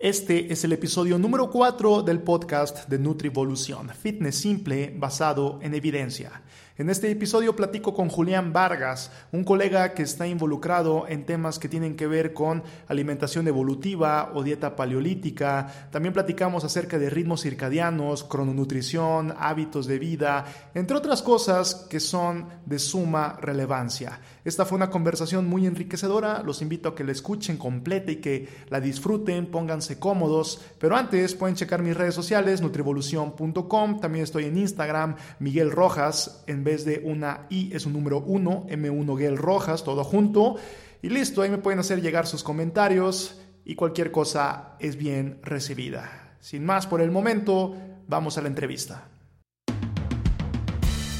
[0.00, 6.40] Este es el episodio número 4 del podcast de Nutrivolución, fitness simple basado en evidencia.
[6.80, 11.68] En este episodio platico con Julián Vargas, un colega que está involucrado en temas que
[11.68, 15.90] tienen que ver con alimentación evolutiva o dieta paleolítica.
[15.90, 22.48] También platicamos acerca de ritmos circadianos, crononutrición, hábitos de vida, entre otras cosas que son
[22.64, 24.18] de suma relevancia.
[24.42, 28.48] Esta fue una conversación muy enriquecedora, los invito a que la escuchen completa y que
[28.70, 34.56] la disfruten, pónganse cómodos, pero antes pueden checar mis redes sociales, nutrivolución.com, también estoy en
[34.56, 39.82] Instagram, Miguel Rojas, en vez de una I es un número 1, M1 Miguel Rojas,
[39.82, 40.54] todo junto,
[41.02, 46.36] y listo, ahí me pueden hacer llegar sus comentarios y cualquier cosa es bien recibida.
[46.38, 47.74] Sin más por el momento,
[48.06, 49.08] vamos a la entrevista.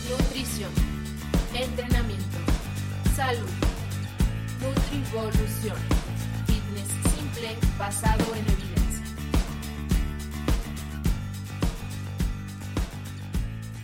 [0.08, 0.70] Nutrición,
[1.52, 2.38] entrenamiento,
[3.16, 3.50] salud,
[4.62, 5.76] nutrivolución,
[6.46, 8.49] fitness simple basado en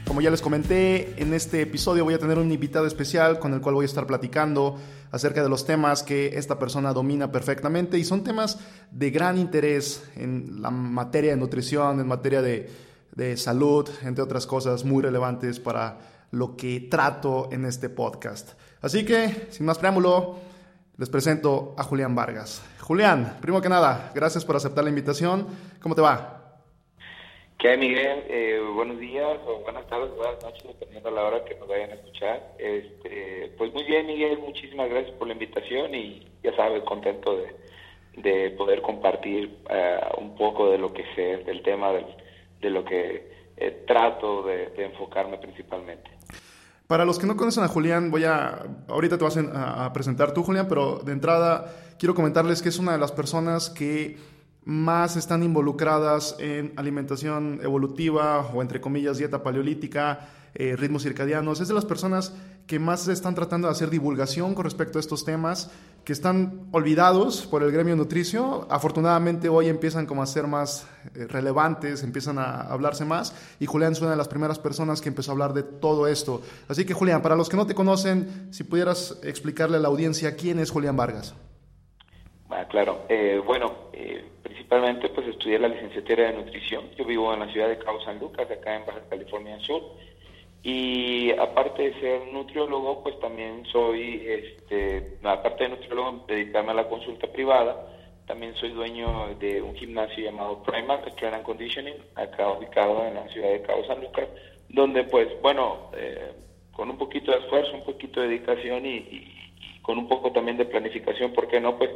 [0.06, 3.60] Como ya les comenté, en este episodio voy a tener un invitado especial con el
[3.60, 4.78] cual voy a estar platicando
[5.10, 8.58] acerca de los temas que esta persona domina perfectamente y son temas
[8.92, 12.70] de gran interés en la materia de nutrición, en materia de,
[13.16, 15.98] de salud, entre otras cosas muy relevantes para
[16.30, 18.52] lo que trato en este podcast.
[18.80, 20.38] Así que, sin más preámbulo,
[20.98, 22.62] les presento a Julián Vargas.
[22.80, 25.48] Julián, primero que nada, gracias por aceptar la invitación.
[25.80, 26.35] ¿Cómo te va?
[27.58, 28.24] ¿Qué hay, Miguel?
[28.28, 31.90] Eh, buenos días o buenas tardes, buenas noches, dependiendo a la hora que nos vayan
[31.90, 32.54] a escuchar.
[32.58, 37.56] Este, pues muy bien, Miguel, muchísimas gracias por la invitación y ya sabes, contento de,
[38.20, 42.04] de poder compartir uh, un poco de lo que sé, del tema, de,
[42.60, 46.10] de lo que eh, trato de, de, enfocarme principalmente.
[46.86, 50.34] Para los que no conocen a Julián, voy a, ahorita te vas a, a presentar
[50.34, 54.18] tú, Julián, pero de entrada quiero comentarles que es una de las personas que
[54.67, 61.61] más están involucradas en alimentación evolutiva o entre comillas dieta paleolítica, eh, ritmos circadianos.
[61.61, 62.34] Es de las personas
[62.67, 65.71] que más están tratando de hacer divulgación con respecto a estos temas,
[66.05, 68.66] que están olvidados por el gremio nutricio.
[68.69, 73.93] Afortunadamente hoy empiezan como a ser más eh, relevantes, empiezan a hablarse más y Julián
[73.93, 76.43] es una de las primeras personas que empezó a hablar de todo esto.
[76.66, 80.34] Así que Julián, para los que no te conocen, si pudieras explicarle a la audiencia
[80.34, 81.37] quién es Julián Vargas.
[82.50, 83.87] Ah, claro, eh, bueno,
[84.66, 86.91] principalmente pues estudié la licenciatura de nutrición.
[86.99, 89.81] Yo vivo en la ciudad de Cabo San Lucas, acá en Baja California Sur.
[90.65, 96.88] Y aparte de ser nutriólogo, pues también soy, este, aparte de nutriólogo, dedicarme a la
[96.88, 97.76] consulta privada,
[98.26, 103.28] también soy dueño de un gimnasio llamado Primark Strength and Conditioning, acá ubicado en la
[103.28, 104.26] ciudad de Cabo San Lucas,
[104.69, 106.32] donde pues, bueno, eh,
[106.72, 110.32] con un poquito de esfuerzo, un poquito de dedicación y, y, y, con un poco
[110.32, 111.78] también de planificación, ¿por qué no?
[111.78, 111.91] Pues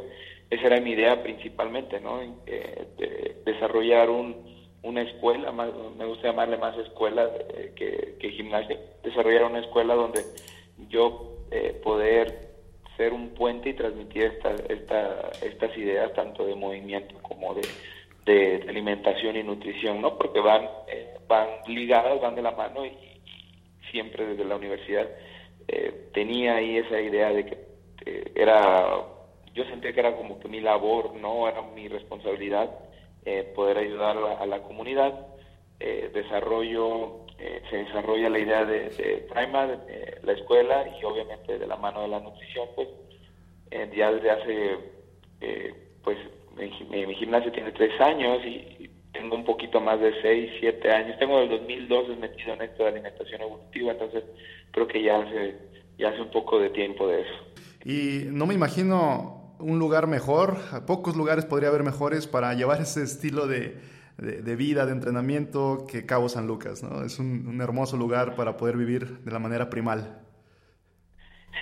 [0.51, 2.21] esa era mi idea principalmente, ¿no?
[2.45, 4.51] Eh, de desarrollar un
[4.83, 9.93] una escuela, más, me gusta llamarle más escuela eh, que, que, gimnasio, desarrollar una escuela
[9.93, 10.21] donde
[10.89, 12.49] yo eh, poder
[12.97, 17.61] ser un puente y transmitir esta, esta, estas ideas tanto de movimiento como de,
[18.25, 20.17] de, alimentación y nutrición, ¿no?
[20.17, 22.91] Porque van, eh, van ligadas, van de la mano y,
[23.91, 25.05] siempre desde la universidad
[26.13, 27.57] tenía ahí esa idea de que
[28.35, 29.03] era,
[29.53, 31.47] yo sentía que era como que mi labor, ¿no?
[31.47, 32.69] Era mi responsabilidad
[33.25, 35.27] eh, poder ayudar a la, comunidad.
[35.79, 39.67] Eh, desarrollo, eh, se desarrolla la idea de, Prima,
[40.23, 42.87] la escuela y obviamente de la mano de la nutrición, pues
[43.95, 44.77] ya desde hace,
[46.03, 46.17] pues
[46.57, 51.19] mi, mi, gimnasio tiene tres años y, tengo un poquito más de seis, siete años.
[51.19, 54.23] Tengo del 2012 metido en esto de alimentación evolutiva, entonces
[54.71, 55.57] creo que ya hace,
[55.97, 57.33] ya hace un poco de tiempo de eso.
[57.83, 63.03] Y no me imagino un lugar mejor, pocos lugares podría haber mejores para llevar ese
[63.03, 63.77] estilo de,
[64.17, 67.03] de, vida, de entrenamiento que Cabo San Lucas, ¿no?
[67.03, 70.19] Es un, un, hermoso lugar para poder vivir de la manera primal.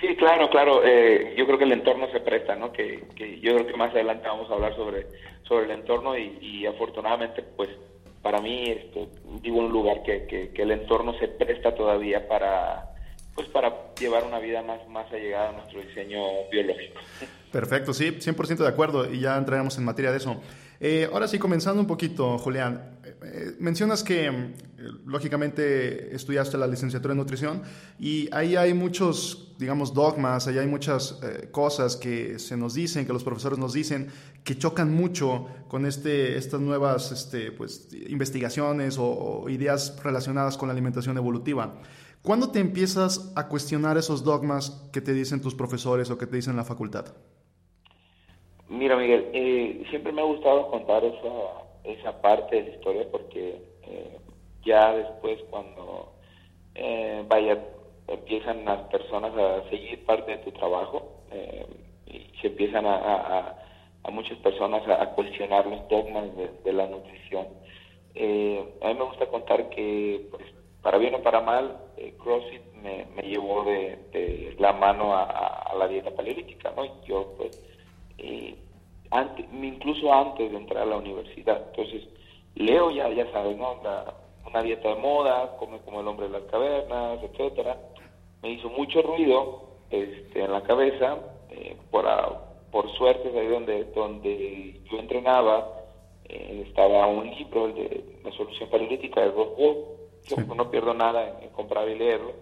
[0.00, 0.82] Sí, claro, claro.
[0.84, 2.72] Eh, yo creo que el entorno se presta, ¿no?
[2.72, 5.06] Que, que, yo creo que más adelante vamos a hablar sobre,
[5.42, 7.68] sobre el entorno y, afortunadamente, pues,
[8.22, 9.08] para mí, esto,
[9.42, 12.89] vivo en un lugar que, que, que el entorno se presta todavía para,
[13.34, 17.00] pues para llevar una vida más, más allegada a nuestro diseño biológico.
[17.52, 20.40] Perfecto, sí, 100% de acuerdo y ya entraremos en materia de eso.
[20.78, 24.52] Eh, ahora sí, comenzando un poquito, Julián, eh, mencionas que eh,
[25.04, 27.62] lógicamente estudiaste la licenciatura en nutrición
[27.98, 33.04] y ahí hay muchos, digamos, dogmas, ahí hay muchas eh, cosas que se nos dicen,
[33.04, 34.08] que los profesores nos dicen,
[34.42, 40.72] que chocan mucho con este, estas nuevas este, pues, investigaciones o ideas relacionadas con la
[40.72, 41.78] alimentación evolutiva.
[42.22, 46.36] ¿Cuándo te empiezas a cuestionar esos dogmas que te dicen tus profesores o que te
[46.36, 47.06] dicen la facultad?
[48.68, 51.28] Mira, Miguel, eh, siempre me ha gustado contar esa,
[51.82, 54.18] esa parte de la historia porque eh,
[54.64, 56.12] ya después cuando
[56.74, 57.58] eh, vaya
[58.06, 61.22] empiezan las personas a seguir parte de tu trabajo
[62.06, 63.56] y se empiezan a,
[64.02, 66.24] a, muchas personas a, cuestionar los dogmas
[66.64, 67.46] de, la nutrición.
[68.16, 70.44] a mí me gusta contar que, pues,
[70.82, 71.76] para bien o para mal,
[72.18, 76.84] CrossFit me, llevó de, la mano a, la dieta paleolítica, ¿no?
[77.04, 77.58] Yo, pues,
[78.18, 78.56] eh,
[79.62, 81.62] incluso antes de entrar a la universidad.
[81.68, 82.08] Entonces,
[82.54, 83.80] leo ya, ya sabes, ¿no?
[84.46, 87.76] una dieta de moda, come como el hombre de las cavernas, etcétera.
[88.42, 91.18] Me hizo mucho ruido este, en la cabeza,
[91.50, 92.06] eh, por,
[92.70, 95.68] por suerte, ahí donde, donde yo entrenaba,
[96.28, 99.99] eh, estaba un libro, de la solución paleolítica de Rob
[100.30, 102.32] Yo no pierdo nada en, comprar y leerlo.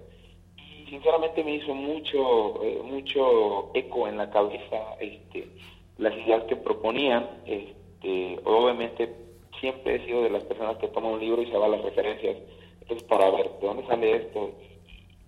[0.56, 5.48] Y sinceramente me hizo mucho, eh, mucho eco en la cabeza este,
[5.96, 7.28] las ideas que proponían.
[7.46, 9.12] Este, obviamente
[9.60, 11.82] siempre he sido de las personas que toman un libro y se va a las
[11.82, 12.36] referencias.
[12.80, 14.52] Entonces, para ver de dónde sale esto,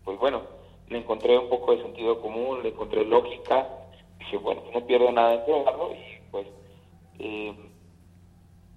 [0.05, 0.43] pues bueno,
[0.89, 3.69] le encontré un poco de sentido común, le encontré lógica.
[4.19, 6.47] Dije, bueno, no pierdo nada en probarlo y pues,
[7.19, 7.55] eh,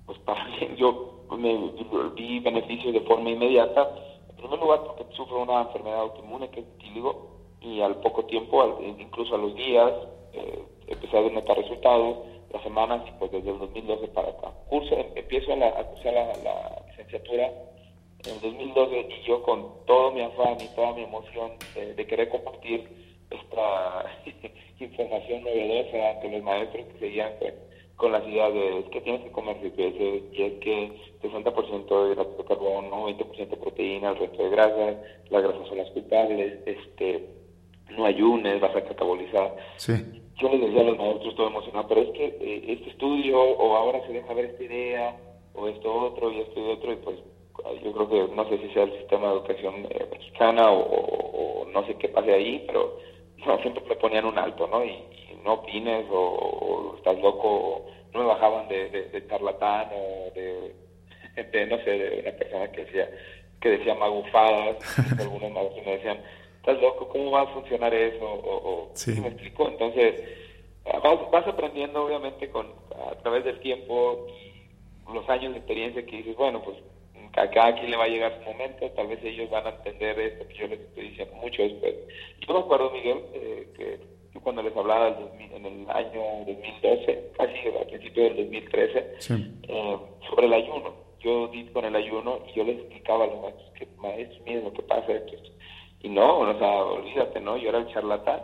[0.06, 1.72] pues para mí, yo me
[2.16, 3.90] vi beneficios de forma inmediata.
[4.30, 8.80] En primer lugar, porque sufro una enfermedad autoinmune que es tíligo y al poco tiempo,
[8.82, 9.92] incluso a los días,
[10.34, 12.18] eh, empecé a notar resultados,
[12.52, 14.52] las semanas, pues desde el 2012 para acá.
[14.70, 17.48] Curso, empiezo a, la, a cursar la, licenciatura
[18.26, 22.06] en el 2012 y yo con todo mi afán y toda mi emoción eh, de
[22.08, 22.88] querer compartir
[23.32, 24.06] esta
[24.80, 27.34] información novedosa ante los maestros que seguían
[27.96, 30.92] con, las ideas de que tienes que comer veces y es que
[31.22, 34.98] 60% de hidratos de carbono, 20% de proteína, el resto de grasas,
[35.30, 37.30] las grasas son las culpables, este,
[37.98, 39.56] no ayunes, vas a catabolizar.
[39.78, 39.94] Sí
[40.40, 43.76] yo les decía a los maestros todo emocionado, pero es que eh, este estudio o
[43.76, 45.16] ahora se deja ver esta idea
[45.54, 47.20] o esto otro y esto y otro y pues
[47.84, 51.86] yo creo que no sé si sea el sistema de educación eh, mexicana o, no
[51.88, 53.00] sé qué pase ahí, pero
[53.46, 54.84] no, siempre me ponían un alto, ¿no?
[54.86, 54.96] Y,
[55.44, 61.92] no opines o, estás loco, no me bajaban de, de, charlatán o de, no sé,
[61.92, 63.10] de una persona que decía
[63.60, 64.76] que decía magufadas,
[65.20, 65.52] algunos
[65.86, 66.20] me decían,
[66.58, 68.26] estás loco, ¿cómo va a funcionar eso?
[68.26, 69.20] O, sí.
[69.22, 69.70] ¿Me explico?
[69.70, 70.22] Entonces,
[70.84, 72.68] vas, vas aprendiendo obviamente con
[73.10, 76.78] a través del tiempo y los años de experiencia que dices, bueno, pues
[77.36, 80.20] a cada quien le va a llegar su momento, tal vez ellos van a entender
[80.20, 81.96] esto que yo les estoy diciendo mucho después.
[82.46, 84.00] Yo me acuerdo, Miguel, eh, que
[84.34, 89.16] yo cuando les hablaba en el año 2012, casi al principio del 2013,
[89.68, 89.98] eh,
[90.30, 90.94] sobre el ayuno.
[91.20, 94.66] Yo di con el ayuno y yo les explicaba a los maestros que, maestros, miren
[94.66, 95.34] lo que pasa, esto,
[96.02, 97.56] y no, o sea, olvídate, ¿no?
[97.58, 98.42] Yo era el charlatán.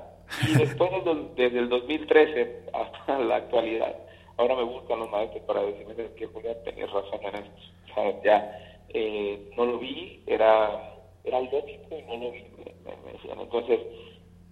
[0.48, 0.92] Y después,
[1.36, 3.96] desde, el 2013 hasta la actualidad,
[4.38, 7.62] ahora me buscan los maestros para decirme que Julián tener razón en esto.
[7.92, 8.60] O sea, ya
[8.90, 10.96] eh, no lo vi, era,
[11.26, 12.46] era lógico y no lo vi,
[12.86, 13.40] me, decían.
[13.42, 13.80] Entonces,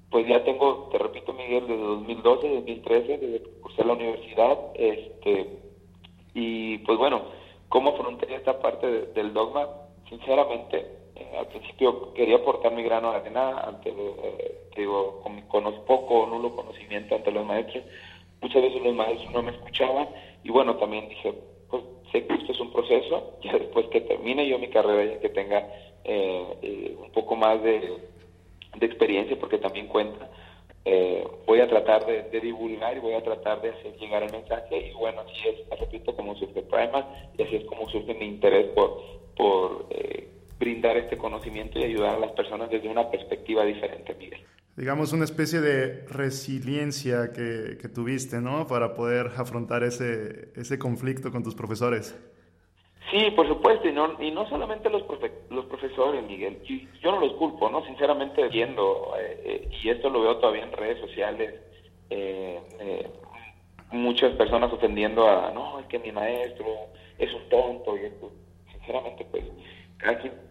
[0.09, 5.59] pues ya tengo, te repito, Miguel, desde 2012, 2013, desde que cursé la universidad, este,
[6.33, 7.23] y pues bueno,
[7.67, 9.67] ¿cómo afronté esta parte del dogma?
[10.07, 16.21] Sinceramente, eh, al principio quería aportar mi grano de arena ante, eh, digo, con, poco
[16.21, 17.83] o nulo conocimiento ante los maestros.
[18.41, 20.07] Muchas veces los maestros no me escuchaban
[20.43, 21.33] y bueno, también dije,
[21.69, 25.19] pues sé que esto es un proceso, ya después que termine yo mi carrera, ya
[25.19, 25.67] que tenga
[26.05, 27.97] eh, un poco más de,
[28.85, 30.29] experiencia, porque también cuenta,
[31.45, 34.93] voy a tratar de, divulgar y voy a tratar de hacer llegar el mensaje y
[34.93, 37.05] bueno, así es, repito, como surge Prima
[37.37, 39.01] y así es como surge mi interés por,
[39.35, 39.87] por
[40.59, 44.39] brindar este conocimiento y ayudar a las personas desde una perspectiva diferente, Miguel.
[44.75, 48.67] Digamos, una especie de resiliencia que, que tuviste, ¿no?
[48.67, 52.15] Para poder afrontar ese, ese conflicto con tus profesores.
[53.11, 55.03] Sí, por supuesto, y no, y no solamente los,
[55.49, 56.61] los profesores, Miguel.
[57.01, 57.85] Yo, no los culpo, ¿no?
[57.85, 61.53] Sinceramente, viendo, eh, eh, y esto lo veo todavía en redes sociales,
[62.09, 63.09] eh,
[63.91, 66.65] muchas personas ofendiendo a, no, es que mi maestro
[67.17, 68.31] es un tonto, y esto,
[68.73, 69.45] sinceramente, pues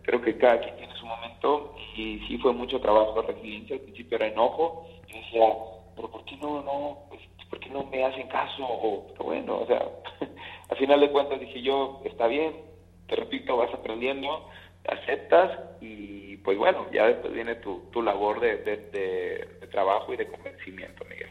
[0.02, 3.82] creo que cada quien tiene su momento y sí fue mucho trabajo de resiliencia, al
[3.82, 5.54] principio era enojo, y decía,
[5.94, 8.64] pero ¿por qué no, no, pues, ¿por qué no me hacen caso?
[8.64, 9.88] O, bueno, o sea,
[10.68, 12.54] al final de cuentas dije yo, está bien,
[13.08, 14.48] te repito, vas aprendiendo,
[14.86, 20.26] aceptas y pues bueno, ya después viene tu, tu labor de, de, trabajo y de
[20.28, 21.28] convencimiento, Miguel.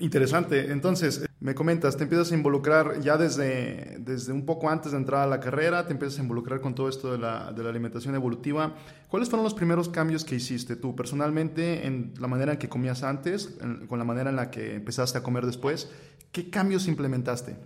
[0.00, 0.72] Interesante.
[0.72, 5.22] Entonces, Me comentas, te empiezas a involucrar ya desde, desde un poco antes de entrar
[5.22, 8.14] a la carrera, te empiezas a involucrar con todo esto de la, de la alimentación
[8.14, 8.74] evolutiva.
[9.08, 13.04] ¿Cuáles fueron los primeros cambios que hiciste tú personalmente en la manera en que comías
[13.04, 15.92] antes, con la manera en la que empezaste a comer después?
[16.32, 17.56] ¿Qué cambios implementaste?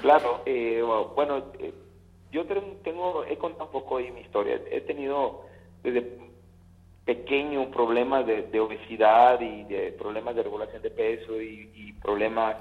[0.00, 0.82] Claro, eh,
[1.14, 1.72] bueno, eh,
[2.30, 2.44] yo
[2.84, 4.60] tengo, he contado un poco ahí mi historia.
[4.70, 5.44] He tenido
[5.82, 6.18] desde
[7.04, 12.56] pequeño problemas de, obesidad y de problemas de regulación de peso y, problemas,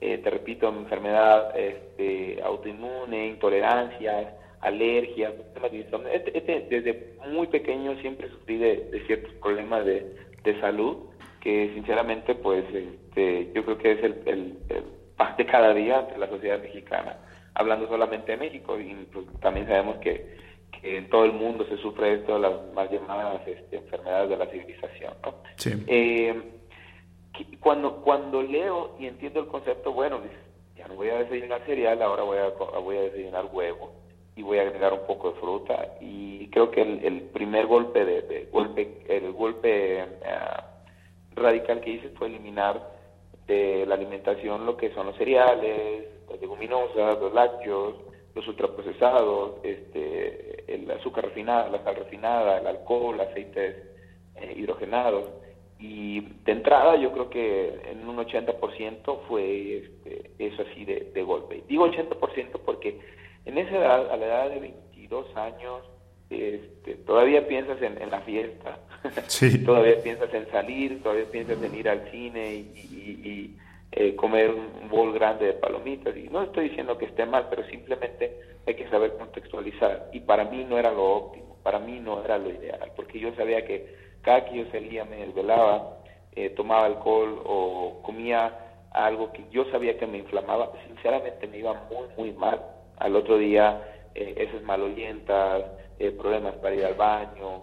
[0.00, 5.32] eh, te repito, enfermedad este, autoinmune, intolerancias, alergias,
[6.68, 10.16] desde muy pequeño siempre sufrí de, ciertos problemas de,
[10.60, 10.96] salud
[11.40, 14.58] que sinceramente pues este, yo creo que es el, el,
[15.36, 17.16] de cada día de la sociedad mexicana,
[17.54, 20.42] hablando solamente de México y pues, también sabemos que
[20.82, 24.46] en todo el mundo se sufre esto de las más llamadas este, enfermedades de la
[24.46, 25.14] civilización.
[25.86, 26.42] Eh,
[27.60, 30.20] cuando, cuando leo y entiendo el concepto, bueno,
[30.76, 32.48] ya no voy a desayunar cereal, ahora voy a,
[32.80, 33.92] voy a desayunar huevo
[34.34, 38.48] y voy a agregar un poco de fruta y creo que el, primer golpe de,
[38.50, 40.06] golpe el golpe eh,
[41.36, 42.91] radical que hice fue eliminar
[43.46, 47.94] de la alimentación lo que son los cereales, las leguminosas, los lácteos,
[48.34, 53.76] los ultraprocesados, este, el azúcar refinada, la sal refinada, el alcohol, aceites
[54.36, 55.28] eh, hidrogenados.
[55.78, 61.64] Y de entrada yo creo que en un 80% fue este, eso así de, golpe.
[61.68, 63.00] Digo 80% porque
[63.44, 65.82] en esa edad, a la edad de 22 años,
[66.40, 68.78] este, todavía piensas en, la fiesta,
[69.64, 73.56] todavía piensas en salir, todavía piensas en ir al cine y
[73.94, 76.16] eh, comer un bol grande de palomitas.
[76.16, 78.34] Y no estoy diciendo que esté mal, pero simplemente
[78.66, 80.08] hay que saber contextualizar.
[80.14, 83.34] Y para mí no era lo óptimo, para mí no era lo ideal, porque yo
[83.34, 85.98] sabía que cada que yo salía me desvelaba,
[86.34, 91.74] eh, tomaba alcohol o comía algo que yo sabía que me inflamaba, sinceramente me iba
[91.90, 92.62] muy, muy mal.
[92.96, 93.82] Al otro día,
[94.14, 95.64] eh, esas malolientas,
[96.02, 97.62] eh, problemas para ir al baño,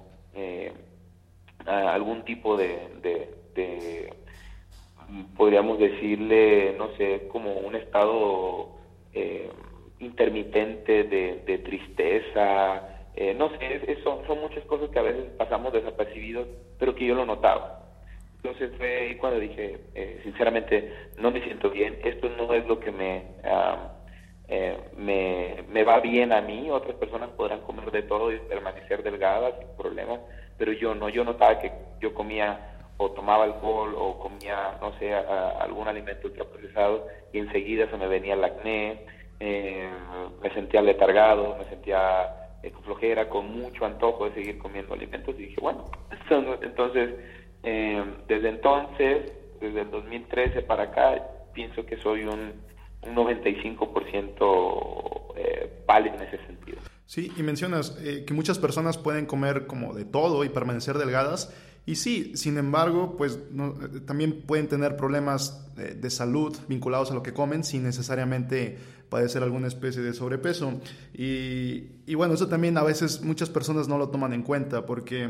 [1.65, 3.39] algún tipo de, de
[5.36, 8.75] podríamos decirle, no sé, como un estado
[9.13, 9.50] eh,
[10.00, 16.48] intermitente de, tristeza, eh, no sé, son, son muchas cosas que a veces pasamos desapercibidos,
[16.77, 17.86] pero que yo lo notaba.
[18.38, 22.79] Entonces fue ahí cuando dije, eh, sinceramente, no me siento bien, esto no es lo
[22.79, 23.24] que me,
[24.97, 29.53] me, me va bien a mí, otras personas podrán comer de todo y permanecer delgadas
[29.59, 30.19] sin problemas,
[30.57, 32.69] pero yo no, yo notaba que yo comía
[33.01, 38.33] o tomaba alcohol o comía, no sé, algún alimento ultraprocesado y enseguida se me venía
[38.33, 39.05] el acné,
[39.39, 39.89] eh,
[40.41, 45.43] me sentía letargado, me sentía eh, flojera, con mucho antojo de seguir comiendo alimentos y
[45.43, 45.85] dije, bueno,
[46.61, 47.11] entonces,
[47.63, 52.51] eh, desde entonces, desde el 2013 para acá, pienso que soy un,
[53.01, 56.77] un 95% eh, pálido en ese sentido.
[57.05, 61.51] Sí, y mencionas que muchas personas pueden comer como de todo y permanecer delgadas.
[61.89, 67.23] Y sí, sin embargo, pues eh, también pueden tener problemas de, salud vinculados a lo
[67.23, 68.77] que comen sin necesariamente
[69.09, 70.79] padecer alguna especie de sobrepeso.
[71.15, 75.27] Y, bueno, eso también a veces muchas personas no lo toman en cuenta porque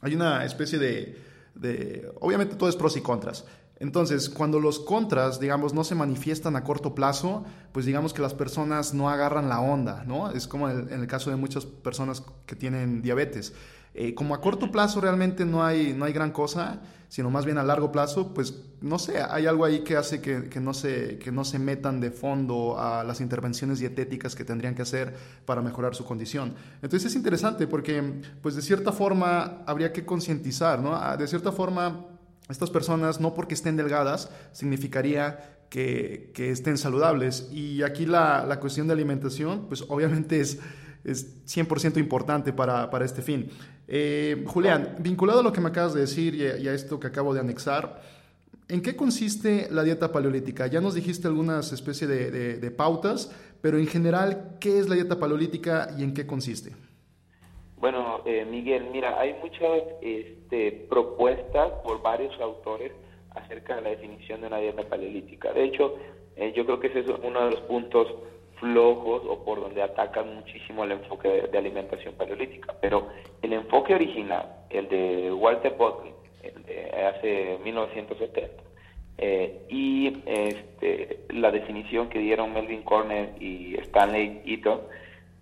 [0.00, 1.18] hay una especie de,
[1.54, 3.44] de obviamente todo es pros y contras.
[3.82, 8.32] Entonces, cuando los contras, digamos, no se manifiestan a corto plazo, pues digamos que las
[8.32, 10.30] personas no agarran la onda, ¿no?
[10.30, 13.52] Es como en el caso de muchas personas que tienen diabetes.
[13.94, 17.58] Eh, como a corto plazo realmente no hay, no hay gran cosa, sino más bien
[17.58, 21.32] a largo plazo, pues no sé, hay algo ahí que hace que, no se, que
[21.32, 25.12] no se metan de fondo a las intervenciones dietéticas que tendrían que hacer
[25.44, 26.54] para mejorar su condición.
[26.82, 30.94] Entonces es interesante porque, pues de cierta forma, habría que concientizar, ¿no?
[30.94, 32.06] Ah, de cierta forma,
[32.48, 37.48] estas personas, no porque estén delgadas, significaría que, estén saludables.
[37.50, 40.58] Y aquí la, cuestión de alimentación, pues obviamente es
[41.04, 43.50] es 100% importante para, para, este fin.
[43.88, 47.34] Eh, Julián, vinculado a lo que me acabas de decir y a, esto que acabo
[47.34, 48.02] de anexar,
[48.68, 50.66] ¿en qué consiste la dieta paleolítica?
[50.66, 53.30] Ya nos dijiste algunas especies de, pautas,
[53.60, 56.72] pero en general, ¿qué es la dieta paleolítica y en qué consiste?
[57.82, 62.92] Bueno, eh, Miguel, mira, hay muchas este, propuestas por varios autores
[63.34, 65.52] acerca de la definición de una dieta paleolítica.
[65.52, 65.96] De hecho,
[66.36, 68.06] eh, yo creo que ese es uno de los puntos
[68.60, 72.72] flojos o por donde atacan muchísimo el enfoque de, alimentación paleolítica.
[72.80, 73.08] Pero
[73.42, 76.12] el enfoque original, el de Walter Bodley,
[77.04, 78.62] hace 1970,
[79.18, 84.82] eh, y este, la definición que dieron Melvin Corner y Stanley Eaton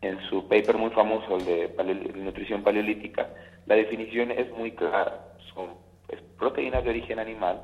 [0.03, 3.29] en su paper muy famoso, el de nutrición paleolítica,
[3.67, 5.27] la definición es muy clara.
[5.55, 5.71] Son
[6.39, 7.61] proteínas de origen animal,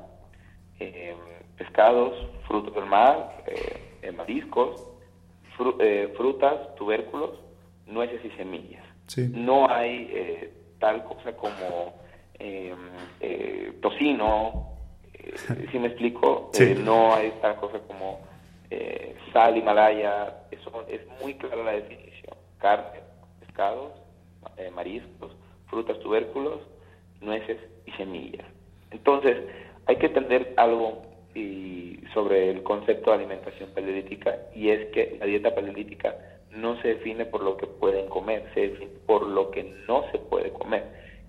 [0.79, 1.15] eh,
[1.57, 2.13] pescados,
[2.47, 4.87] frutos del mar, eh, mariscos,
[6.15, 7.31] frutas, tubérculos,
[7.87, 8.85] nueces y semillas.
[9.31, 11.95] No hay tal cosa como
[12.37, 12.77] em,
[13.81, 14.77] tocino,
[15.71, 16.51] si me explico,
[16.83, 18.19] no hay tal cosa como
[19.33, 22.16] sal, Himalaya, eso es muy clara la definición.
[22.59, 23.01] Carne,
[23.39, 23.91] pescados,
[24.73, 25.31] mariscos,
[25.67, 26.61] frutas, tubérculos,
[27.21, 28.45] nueces y semillas.
[28.91, 29.37] Entonces,
[29.85, 31.07] hay que entender algo
[32.13, 36.15] sobre el concepto de alimentación paleolítica y es que la dieta paleolítica
[36.51, 40.17] no se define por lo que pueden comer, se define por lo que no se
[40.17, 40.83] puede comer.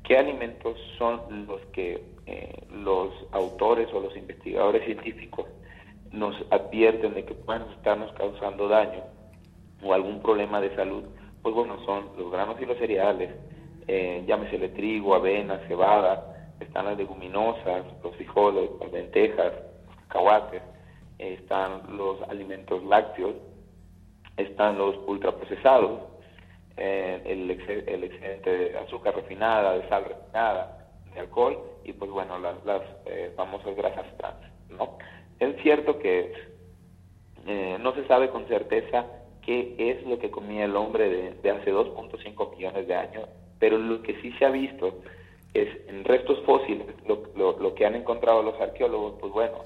[0.04, 5.46] ¿Qué alimentos son los que eh, los autores o los investigadores científicos
[6.10, 9.02] nos advierten de que pueden estarnos causando daño
[9.82, 11.04] o algún problema de salud?
[11.48, 13.30] Pues bueno, son los granos y los cereales,
[13.86, 19.54] eh, llámesele trigo, avena, cebada, están las leguminosas, los frijoles, las lentejas,
[19.86, 20.60] los cacahuates,
[21.18, 23.34] están los alimentos lácteos,
[24.36, 26.02] están los ultraprocesados,
[26.76, 32.62] eh, el, excedente de azúcar refinada, de sal refinada, de alcohol y pues bueno, las,
[32.66, 34.98] las eh, famosas grasas trans, ¿no?
[35.40, 36.30] Es cierto que
[37.46, 39.06] eh, no se sabe con certeza
[39.48, 43.28] qué es lo que comía el hombre de, de hace 2.5 millones de años
[43.58, 45.00] pero lo que sí se ha visto
[45.54, 49.58] es en restos fósiles, lo, que han encontrado los arqueólogos, pues bueno,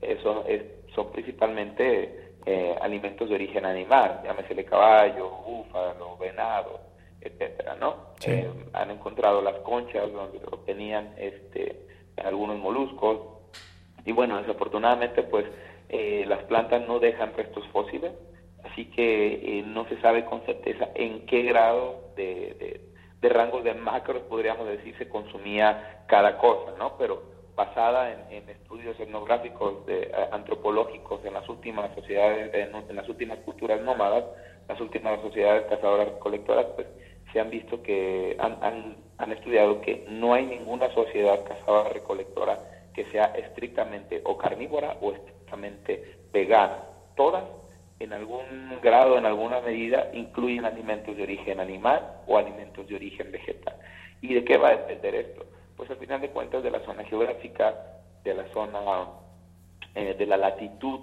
[0.00, 0.62] eso es,
[0.94, 6.80] son principalmente eh, alimentos de origen animal, llámesele caballo, búfalo, venado,
[7.20, 8.08] etcétera, ¿no?
[8.26, 13.20] Eh, han encontrado las conchas donde obtenían este, algunos moluscos
[14.04, 15.46] y bueno, desafortunadamente pues
[15.88, 18.12] eh, las plantas no dejan restos fósiles,
[18.64, 22.88] así que no se sabe con certeza en qué grado de
[23.20, 26.96] de rangos de macros, podríamos decir, se consumía cada cosa, ¿no?
[26.98, 27.22] Pero
[27.56, 33.80] basada en, estudios etnográficos, de, eh, antropológicos en las últimas sociedades, en, las últimas culturas
[33.80, 34.24] nómadas,
[34.68, 36.86] las últimas sociedades cazadoras-colectoras, pues
[37.32, 42.58] se han visto que han, han, estudiado que no hay ninguna sociedad cazadora-recolectora
[42.94, 46.84] que sea estrictamente o carnívora o estrictamente vegana.
[47.16, 47.44] Todas
[48.00, 53.32] en algún grado, en alguna medida, incluyen alimentos de origen animal o alimentos de origen
[53.32, 53.74] vegetal.
[54.20, 55.44] ¿Y de qué va a depender esto?
[55.76, 57.74] Pues al final de cuentas de la zona geográfica,
[58.24, 58.80] de la zona,
[59.94, 61.00] eh, de la latitud,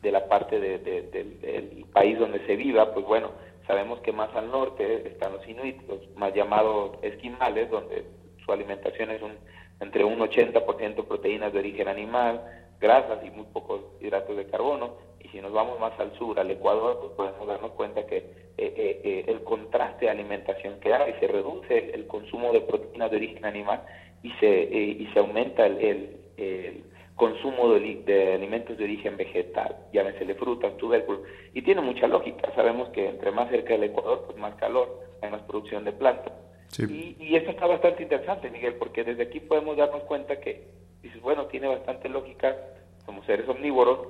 [0.00, 3.30] de la parte del país donde se viva, pues bueno,
[3.66, 8.04] sabemos que más al norte están los inuit, los más llamados esquimales, donde
[8.44, 9.32] su alimentación es un,
[9.80, 12.42] entre un 80% proteínas de origen animal,
[12.80, 14.96] grasas y muy pocos hidratos de carbono,
[15.32, 18.24] si nos vamos más al sur, al Ecuador, pues podemos darnos cuenta que eh,
[18.58, 23.16] eh, eh, el contraste de alimentación que hay, se reduce el consumo de proteínas de
[23.16, 23.82] origen animal
[24.22, 26.84] y se, y se aumenta el, el,
[27.16, 31.22] consumo de, alimentos de origen vegetal, llámesele frutas, tubérculos,
[31.54, 32.52] y tiene mucha lógica.
[32.54, 36.32] Sabemos que entre más cerca del Ecuador, pues más calor, hay más producción de plantas.
[36.78, 40.66] Y, y esto está bastante interesante, Miguel, porque desde aquí podemos darnos cuenta que,
[41.02, 42.56] dices, bueno, tiene bastante lógica,
[43.04, 44.08] somos seres omnívoros,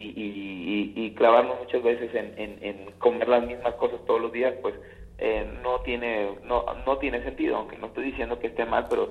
[0.00, 4.74] y, clavarnos muchas veces en, comer las mismas cosas todos los días, pues
[5.18, 9.10] eh, no tiene no, no tiene sentido, aunque no estoy diciendo que esté mal, pero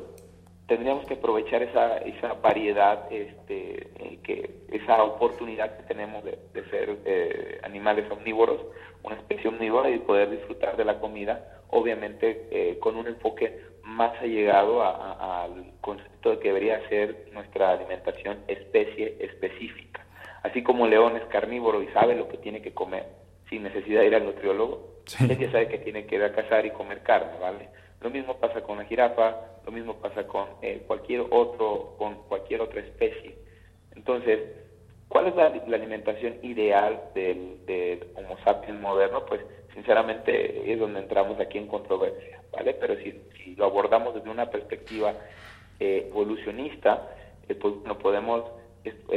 [0.68, 6.38] tendríamos que aprovechar esa, esa variedad, este, eh, que esa oportunidad que tenemos de,
[6.70, 8.60] ser eh, animales omnívoros,
[9.04, 14.84] una especie omnívora y poder disfrutar de la comida, obviamente con un enfoque más allegado
[14.84, 20.03] al concepto de que debería ser nuestra alimentación especie específica.
[20.44, 23.06] Así como león es carnívoro y sabe lo que tiene que comer
[23.50, 26.66] sin necesidad de ir al nutriólogo, él ya sabe que tiene que ir a cazar
[26.66, 27.70] y comer carne, ¿vale?
[28.02, 32.62] Lo mismo pasa con la jirafa, lo mismo pasa con eh, cualquier otro, con cualquier
[32.62, 33.36] otra especie.
[33.96, 34.40] Entonces,
[35.08, 39.26] ¿cuál es la, alimentación ideal del, Homo sapiens moderno?
[39.26, 39.42] Pues,
[39.74, 42.74] sinceramente, es donde entramos aquí en controversia, ¿vale?
[42.74, 45.14] Pero si, lo abordamos desde una perspectiva
[45.80, 47.10] eh, evolucionista,
[47.48, 48.44] eh, pues no podemos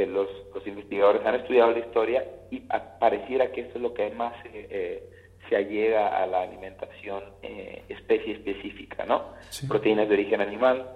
[0.07, 2.61] los, los, investigadores han estudiado la historia y
[2.99, 5.03] pareciera que esto es lo que más eh,
[5.49, 9.33] se allega a la alimentación eh, especie específica, ¿no?
[9.67, 10.89] Proteínas de origen animal,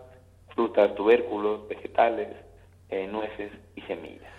[0.55, 2.29] frutas, tubérculos, vegetales,
[3.09, 4.29] nueces y semillas.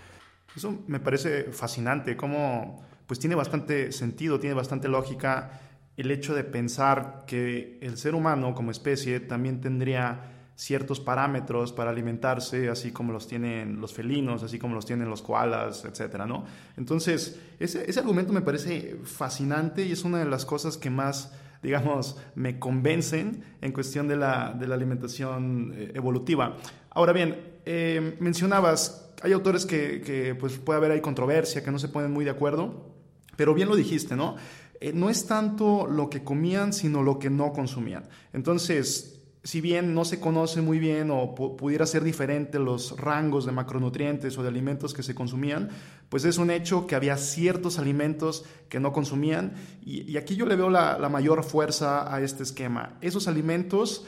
[0.54, 5.60] Eso me parece fascinante, como pues tiene bastante sentido, tiene bastante lógica
[5.96, 11.90] el hecho de pensar que el ser humano como especie también tendría ciertos parámetros para
[11.90, 16.44] alimentarse, así como los tienen los felinos, así como los tienen los koalas, etcétera, ¿no?
[16.76, 21.32] Entonces, ese, ese argumento me parece fascinante y es una de las cosas que más,
[21.62, 26.56] digamos, me convencen en cuestión de la, de la alimentación eh, evolutiva.
[26.90, 31.78] Ahora bien, eh, mencionabas hay autores que, que, pues puede haber ahí controversia, que no
[31.78, 32.92] se ponen muy de acuerdo,
[33.36, 34.36] pero bien lo dijiste, ¿no?
[34.80, 38.08] Eh, no es tanto lo que comían, sino lo que no consumían.
[38.32, 43.52] Entonces, si bien no se conoce muy bien o pudiera ser diferente los rangos de
[43.52, 45.70] macronutrientes o de alimentos que se consumían,
[46.09, 50.55] pues es un hecho que había ciertos alimentos que no consumían y, aquí yo le
[50.55, 52.96] veo la, mayor fuerza a este esquema.
[53.00, 54.07] Esos alimentos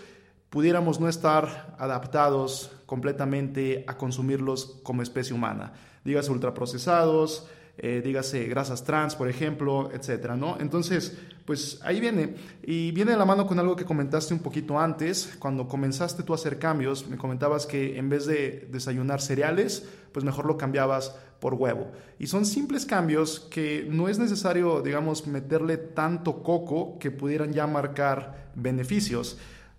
[0.51, 5.73] pudiéramos no estar adaptados completamente a consumirlos como especie humana,
[6.05, 10.59] dígase ultraprocesados, eh, dígase grasas trans, por ejemplo, etcétera, ¿no?
[10.61, 12.35] Entonces, pues ahí viene.
[12.63, 16.33] Y viene de la mano con algo que comentaste un poquito antes, cuando comenzaste tú
[16.33, 21.15] a hacer cambios, me comentabas que en vez de desayunar cereales, pues mejor lo cambiabas
[21.41, 21.93] por huevo.
[22.19, 27.67] Y son simples cambios que no es necesario, digamos, meterle tanto coco que pudieran ya
[27.67, 29.37] marcar beneficios.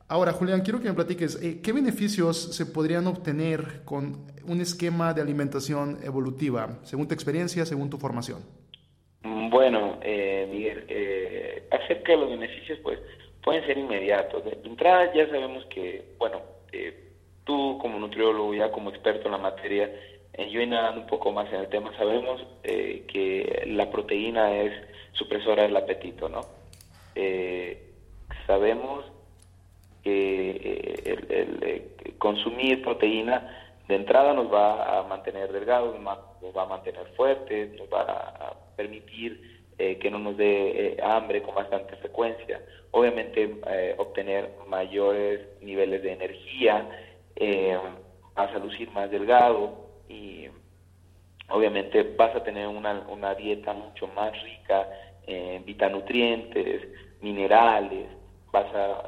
[0.08, 5.16] Ahora, Julián, quiero que me platiques, eh, ¿qué beneficios se podrían obtener con un esquema
[5.16, 8.42] de alimentación evolutiva, según tu experiencia, según tu formación?
[9.26, 13.00] Bueno, eh, Miguel, eh, acerca de los beneficios, pues
[13.44, 14.46] pueden ser inmediatos.
[14.46, 16.94] De entrada ya sabemos que, bueno, eh,
[17.44, 19.92] tú como nutriólogo, ya como experto en la materia,
[20.50, 24.74] yo indagando un poco más en el tema, sabemos que la proteína es
[25.14, 26.42] supresora del apetito, ¿no?
[28.46, 29.06] sabemos
[30.06, 36.64] que eh, el, eh, consumir proteína de entrada nos va a mantener delgados, nos va
[36.64, 41.96] a mantener fuertes, nos va a permitir eh, que no nos dé hambre con bastante
[41.98, 42.62] frecuencia.
[42.92, 43.56] Obviamente
[43.98, 46.90] obtener mayores niveles de energía,
[48.36, 50.48] vas a lucir más delgado y
[51.50, 54.88] obviamente vas a tener una, una dieta mucho más rica
[55.28, 56.88] en vitanutrientes,
[57.20, 58.08] minerales,
[58.54, 59.04] vas a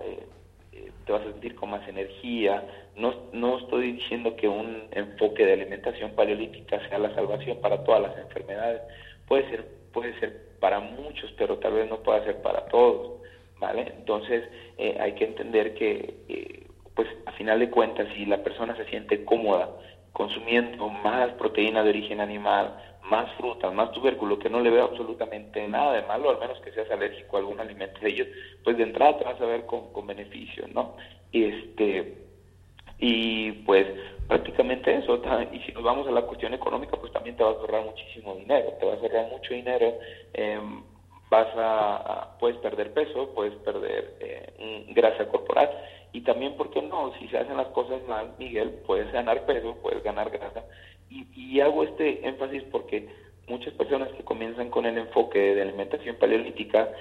[1.08, 2.64] te vas a sentir con más energía.
[2.96, 8.02] No, no estoy diciendo que un enfoque de alimentación paleolítica sea la salvación para todas
[8.02, 8.82] las enfermedades.
[9.28, 13.22] Puede ser, puede ser para muchos, pero tal vez no pueda ser para todos,
[13.60, 13.94] ¿vale?
[13.98, 14.44] Entonces
[14.78, 18.86] eh, hay que entender que, eh, pues a final de cuentas, si la persona se
[18.86, 19.70] siente cómoda
[20.14, 25.68] consumiendo más proteína de origen animal, más frutas, más tubérculo, que no le veo absolutamente
[25.68, 28.28] nada de malo, al menos que seas alérgico a algún alimento de ellos,
[28.64, 30.96] pues de entrada te vas a ver con, con beneficios, ¿no?
[31.32, 32.18] Este,
[32.98, 33.88] y pues
[34.28, 37.60] prácticamente eso, y si nos vamos a la cuestión económica, pues también te vas a
[37.60, 39.94] ahorrar muchísimo dinero, te vas a ahorrar mucho dinero,
[40.34, 40.84] em,
[41.30, 45.70] vas a, puedes perder peso, puedes perder eh, grasa corporal,
[46.12, 47.14] y también, ¿por qué no?
[47.20, 50.64] Si se hacen las cosas mal, Miguel, puedes ganar peso, puedes ganar grasa,
[51.10, 53.08] y, hago este énfasis porque
[53.48, 56.92] muchas personas que comienzan con el enfoque de alimentación paleolítica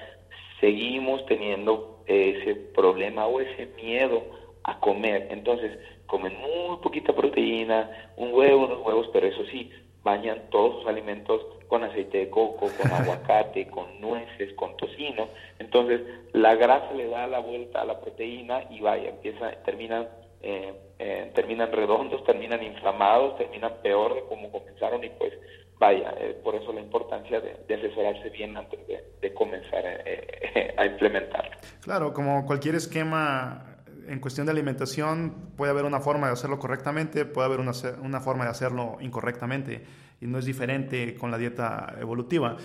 [0.59, 4.23] seguimos teniendo ese problema o ese miedo
[4.67, 5.27] a comer.
[5.31, 9.71] Entonces, comen muy poquita proteína, un huevo, unos huevos, pero eso sí,
[10.03, 15.27] bañan todos sus alimentos con aceite de coco, con aguacate, con nueces, con tocino.
[15.57, 16.01] Entonces,
[16.33, 20.07] la grasa le da la vuelta a la proteína y vaya, empieza, terminan
[20.41, 25.33] eh, eh, terminan redondos, terminan inflamados, terminan peor de como comenzaron y pues
[25.79, 29.83] vaya, eh, por eso la importancia de, asesorarse bien antes de, comenzar
[30.77, 31.51] a implementarlo.
[31.81, 33.66] Claro, como cualquier esquema
[34.07, 38.21] en cuestión de alimentación, puede haber una forma de hacerlo correctamente, puede haber una, una
[38.21, 39.83] forma de hacerlo incorrectamente
[40.19, 42.57] y no es diferente con la dieta evolutiva.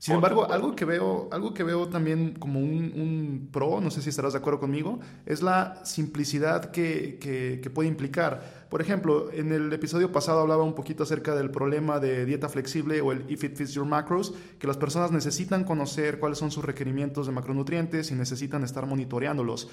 [0.00, 4.10] Sin embargo, algo que veo, algo que veo también como un, pro, no sé si
[4.10, 8.66] estarás de acuerdo conmigo, es la simplicidad que, que, puede implicar.
[8.70, 13.00] Por ejemplo, en el episodio pasado hablaba un poquito acerca del problema de dieta flexible
[13.00, 16.64] o el If It Fits Your Macros, que las personas necesitan conocer cuáles son sus
[16.64, 19.68] requerimientos de macronutrientes y necesitan estar monitoreándolos.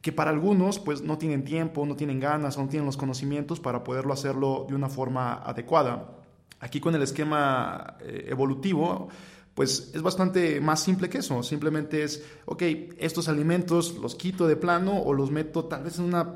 [0.00, 3.82] Que para algunos, pues no tienen tiempo, no tienen ganas no tienen los conocimientos para
[3.82, 6.14] poderlo hacerlo de una forma adecuada.
[6.60, 9.08] Aquí con el esquema eh, evolutivo,
[9.54, 11.42] pues es bastante más simple que eso.
[11.42, 12.62] Simplemente es, ok,
[12.98, 16.34] estos alimentos los quito de plano o los meto tal vez en una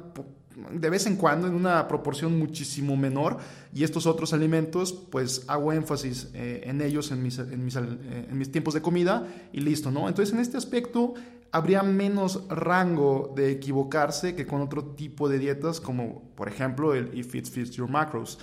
[0.70, 3.38] de vez en cuando en una proporción muchísimo menor
[3.75, 8.27] y estos otros alimentos pues hago énfasis eh, en ellos en mis, en, mis, eh,
[8.29, 10.09] en mis, tiempos de comida y listo, ¿no?
[10.09, 11.14] Entonces en este aspecto
[11.53, 17.17] habría menos rango de equivocarse que con otro tipo de dietas como por ejemplo el
[17.17, 18.38] If It Fits Your Macros.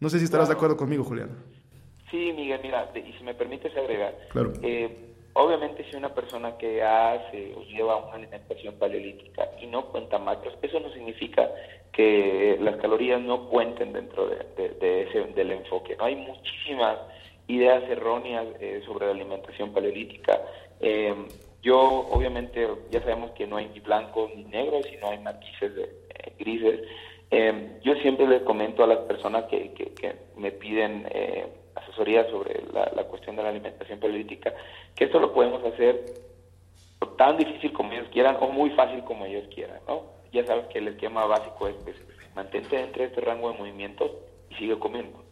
[0.00, 1.30] No sé si estarás de acuerdo conmigo, Julián.
[2.10, 4.14] Sí, Miguel, mira, y si me permites agregar,
[4.62, 10.18] eh, obviamente si una persona que hace o lleva una alimentación paleolítica y no cuenta
[10.18, 11.48] macros, eso no significa
[11.92, 15.96] que las calorías no cuenten dentro de, ese, del enfoque.
[15.96, 16.04] ¿no?
[16.04, 16.98] Hay muchísimas
[17.46, 20.40] ideas erróneas eh, sobre la alimentación paleolítica.
[20.80, 21.14] Eh,
[21.62, 21.78] yo,
[22.10, 25.88] obviamente, ya sabemos que no hay ni blancos ni negros, sino hay matices de,
[26.38, 26.80] grises.
[27.30, 32.62] Eh, yo siempre les comento a las personas que, que, me piden eh, asesoría sobre
[32.72, 34.54] la, la, cuestión de la alimentación política,
[34.94, 36.04] que esto lo podemos hacer
[37.16, 40.04] tan difícil como ellos quieran o muy fácil como ellos quieran, ¿no?
[40.32, 41.96] Ya sabes que el esquema básico es, pues,
[42.34, 44.10] mantente entre este rango de movimientos
[44.50, 45.24] y sigue comiendo,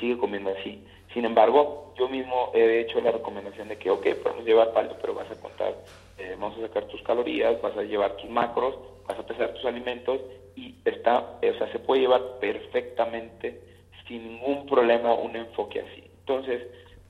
[0.00, 0.84] sigue comiendo así.
[1.18, 5.14] Sin embargo, yo mismo he hecho la recomendación de que, ok, podemos llevar palio, pero
[5.14, 5.74] vas a contar,
[6.16, 9.64] eh, vamos a sacar tus calorías, vas a llevar tus macros, vas a pesar tus
[9.64, 10.20] alimentos
[10.54, 13.60] y está, o sea, se puede llevar perfectamente
[14.06, 16.04] sin ningún problema un enfoque así.
[16.20, 16.62] Entonces,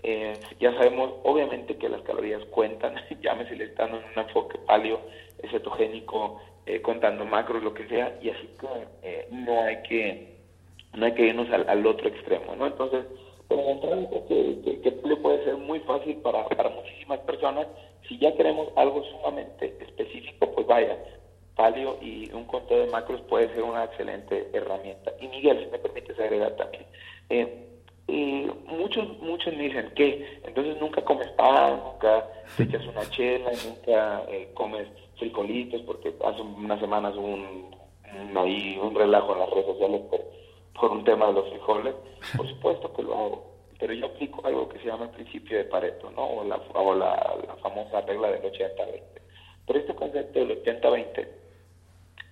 [0.02, 5.02] eh, ya sabemos obviamente que las calorías cuentan, llámese le están en un enfoque paleo,
[5.50, 8.66] cetogénico, eh, contando macros, lo que sea, y así que
[9.02, 10.38] eh, no hay que
[10.94, 12.66] no hay que irnos al, otro extremo, ¿no?
[12.66, 13.04] Entonces,
[13.48, 17.66] pero que, que, que, puede ser muy fácil para, para muchísimas personas.
[18.06, 20.96] Si ya queremos algo sumamente específico, pues vaya,
[21.56, 25.12] palio y un conteo de macros puede ser una excelente herramienta.
[25.20, 26.84] Y Miguel, si me permites agregar también.
[27.30, 27.64] Eh,
[28.66, 34.22] muchos muchos me dicen que entonces nunca comes pan, nunca te echas una chela, nunca
[34.28, 37.70] eh, comes frijolitos, porque hace unas semanas un,
[38.36, 40.20] ahí, un relajo en las redes sociales por,
[40.80, 41.94] por un tema de los frijoles.
[42.36, 45.64] Por supuesto que lo hago, pero yo aplico algo que se llama el principio de
[45.64, 46.24] Pareto, ¿no?
[46.24, 49.02] o, la, o la, la famosa regla del 80-20.
[49.66, 51.28] Pero este concepto del 80-20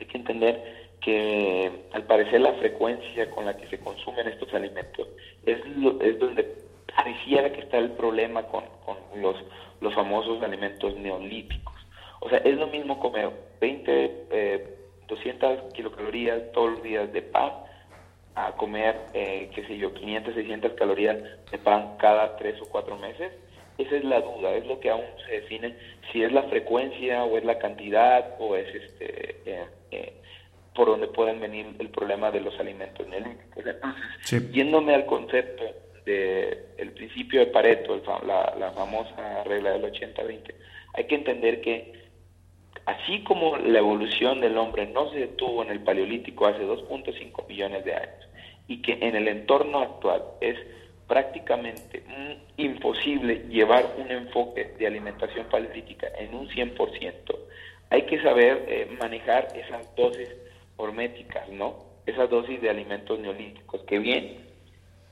[0.00, 5.06] hay que entender que al parecer la frecuencia con la que se consumen estos alimentos
[5.44, 5.58] es,
[6.00, 6.56] es donde
[6.96, 9.36] pareciera que está el problema con, con los,
[9.80, 11.74] los famosos alimentos neolíticos.
[12.20, 13.30] O sea, es lo mismo comer
[13.60, 17.52] 20, eh, 200 kilocalorías todos los días de pan
[18.36, 21.16] a comer, eh, qué sé yo, 500, 600 calorías
[21.50, 23.32] de pan cada 3 o 4 meses.
[23.78, 25.74] Esa es la duda, es lo que aún se define
[26.12, 30.12] si es la frecuencia o es la cantidad o es este eh, eh
[30.74, 33.64] por donde pueden venir el problema de los alimentos neolíticos.
[33.64, 35.64] Entonces, yéndome al concepto
[36.04, 37.96] del el principio de Pareto,
[38.26, 40.54] la, la famosa regla del 80-20,
[40.92, 41.94] hay que entender que
[42.84, 47.82] así como la evolución del hombre no se detuvo en el Paleolítico hace 2.5 millones
[47.86, 48.25] de años
[48.68, 50.56] y que en el entorno actual es
[51.06, 52.02] prácticamente
[52.56, 57.36] imposible llevar un enfoque de alimentación paleolítica en un 100%,
[57.90, 60.28] hay que saber eh, manejar esas dosis
[60.76, 61.86] horméticas, ¿no?
[62.04, 64.38] Esa dosis de alimentos neolíticos, que bien,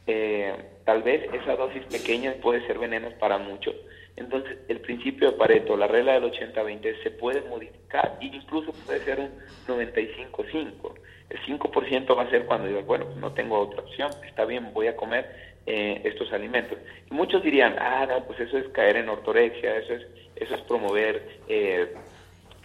[0.06, 3.74] eh, tal vez esa dosis pequeña puede ser veneno para muchos.
[4.16, 9.00] Entonces, el principio de Pareto, la regla del 80-20, se puede modificar e incluso puede
[9.00, 9.30] ser un
[9.66, 10.94] 95-5.
[11.30, 14.86] El 5% va a ser cuando digas, bueno, no tengo otra opción, está bien, voy
[14.86, 16.78] a comer eh, estos alimentos.
[17.10, 20.60] Y muchos dirían, ah, no, pues eso es caer en ortorexia, eso es, eso es
[20.62, 21.94] promover eh,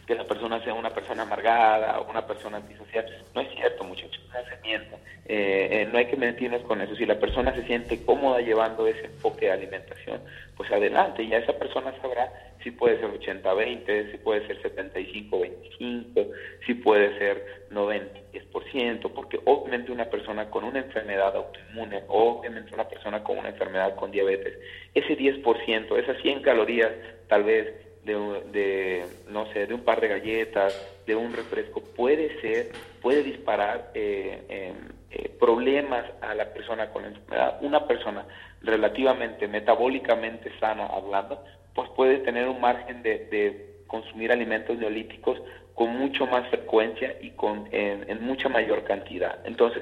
[0.10, 3.06] que la persona sea una persona amargada o una persona antisocial.
[3.36, 4.96] No es cierto, muchachos, no se mienta.
[5.28, 6.96] Eh, eh, no hay que mentirnos con eso.
[6.96, 10.20] Si la persona se siente cómoda llevando ese enfoque de alimentación,
[10.58, 12.28] pues adelante, ya esa persona sabrá
[12.64, 16.28] si puede ser 80-20, si puede ser 75-25,
[16.66, 23.24] si puede ser 90-10%, porque obviamente una persona con una enfermedad autoinmune, obviamente una persona
[23.24, 24.58] con una enfermedad con diabetes,
[24.96, 26.90] ese 10%, esas 100 calorías
[27.28, 30.74] tal vez de, no sé, de un par de galletas,
[31.06, 34.76] de un refresco, puede ser, puede disparar eh, em,
[35.12, 37.58] eh, problemas a la persona con la enfermedad.
[37.62, 38.26] Una persona
[38.62, 41.44] relativamente metabólicamente sana hablando,
[41.74, 45.42] pues puede tener un margen de, consumir alimentos neolíticos
[45.74, 49.40] con mucho más frecuencia y con en, mucha mayor cantidad.
[49.46, 49.82] Entonces,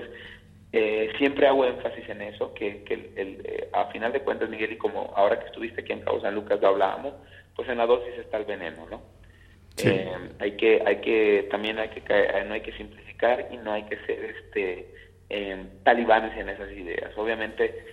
[0.72, 2.86] eh, siempre hago énfasis en eso, que,
[3.18, 6.36] el, a final de cuentas, Miguel, y como ahora que estuviste aquí en Cabo San
[6.36, 7.16] Lucas lo hablábamos,
[7.58, 9.02] pues en la dosis está el veneno, ¿no?
[9.84, 12.02] Eh, hay que, hay que, también hay que,
[12.48, 14.94] no hay que simplificar y no hay que ser este
[15.30, 17.12] eh, talibanes en esas ideas.
[17.18, 17.84] Obviamente,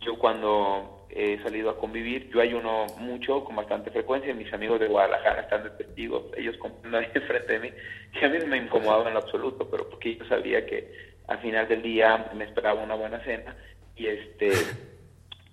[0.00, 4.88] yo cuando he salido a convivir, yo ayuno mucho, con bastante frecuencia, mis amigos de
[4.88, 7.70] Guadalajara están de testigos, ellos comiendo ahí enfrente de mí,
[8.18, 10.90] que a mí no me incomodaba en lo absoluto, pero porque yo sabía que
[11.28, 13.54] al final del día me esperaba una buena cena
[13.94, 14.52] y este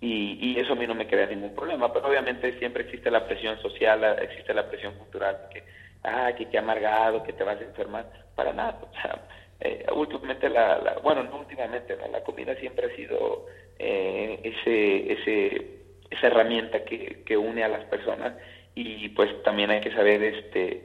[0.01, 3.25] y, y, eso a mí no me crea ningún problema, pero obviamente siempre existe la
[3.25, 5.63] presión social, existe la presión cultural, que,
[6.03, 9.27] ah, que, amargado, que te vas a enfermar, para nada, o sea,
[9.59, 13.45] eh, últimamente, la, bueno, no últimamente, la comida siempre ha sido
[13.77, 18.33] eh, ese, ese, esa herramienta que, que une a las personas
[18.75, 20.83] y pues también hay que saber este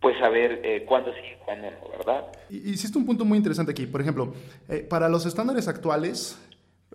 [0.00, 2.26] pues saber eh, cuándo sí y cuándo no, ¿verdad?
[2.48, 3.86] Hiciste un punto muy interesante aquí.
[3.86, 4.32] Por ejemplo,
[4.68, 6.38] eh, para los estándares actuales,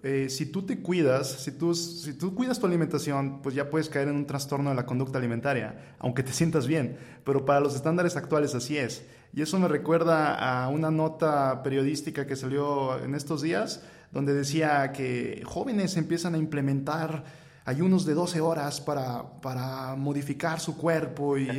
[0.04, 3.90] eh, si tú te cuidas, si tú, si tú cuidas tu alimentación, pues ya puedes
[3.90, 6.98] caer en un trastorno de la conducta alimentaria, aunque te sientas bien.
[7.24, 9.06] Pero para los estándares actuales así es.
[9.34, 14.92] Y eso me recuerda a una nota periodística que salió en estos días, donde decía
[14.92, 17.24] que jóvenes empiezan a implementar
[17.66, 21.50] ayunos de 12 horas para, para modificar su cuerpo y,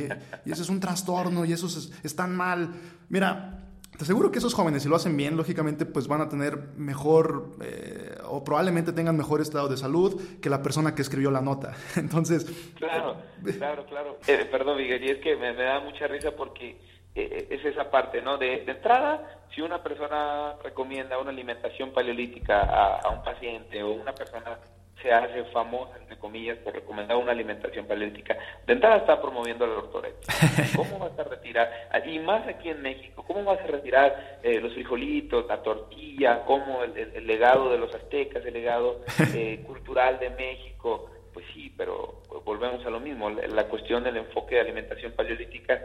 [0.45, 2.71] y, eso es un trastorno y eso es, es tan mal.
[3.09, 6.73] Mira, te aseguro que esos jóvenes, si lo hacen bien, lógicamente, pues van a tener
[6.77, 11.41] mejor eh, o probablemente tengan mejor estado de salud que la persona que escribió la
[11.41, 11.73] nota.
[11.95, 12.45] Entonces.
[12.75, 14.17] Claro, eh, claro, claro.
[14.27, 16.77] Eh, perdón, Miguel, y es que me, da mucha risa porque
[17.15, 18.37] es esa parte, ¿no?
[18.37, 24.13] De, entrada, si una persona recomienda una alimentación paleolítica a, a un paciente o una
[24.13, 24.59] persona
[25.01, 29.75] se hace famosa, entre comillas, por recomendar una alimentación paleolítica, de entrada está promoviendo la
[29.75, 30.33] ortorexia.
[30.75, 31.69] ¿Cómo vas a retirar,
[32.05, 36.83] y más aquí en México, cómo vas a retirar eh, los frijolitos, la tortilla, cómo
[36.83, 39.01] el, legado de los aztecas, el legado
[39.35, 41.11] eh, cultural de México?
[41.33, 45.79] Pues sí, pero volvemos a lo mismo, la, cuestión del enfoque de alimentación paleolítica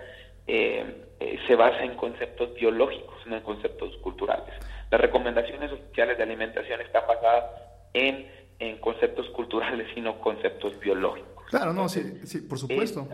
[0.47, 1.05] eh,
[1.47, 4.55] se basa en conceptos biológicos, no en conceptos culturales.
[4.91, 7.45] Las recomendaciones oficiales de alimentación están basadas
[7.93, 8.27] en
[8.63, 11.47] en conceptos culturales, sino conceptos biológicos.
[11.47, 13.09] Claro, no, sí, sí por supuesto.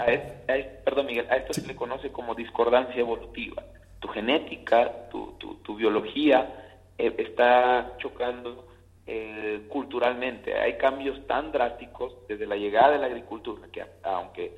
[0.85, 3.65] perdón, Miguel, a esto se le conoce como discordancia evolutiva.
[3.99, 8.69] Tu genética, tu, tu, biología eh, está chocando
[9.07, 10.55] eh, culturalmente.
[10.55, 14.55] Hay cambios tan drásticos desde la llegada de la agricultura, que aunque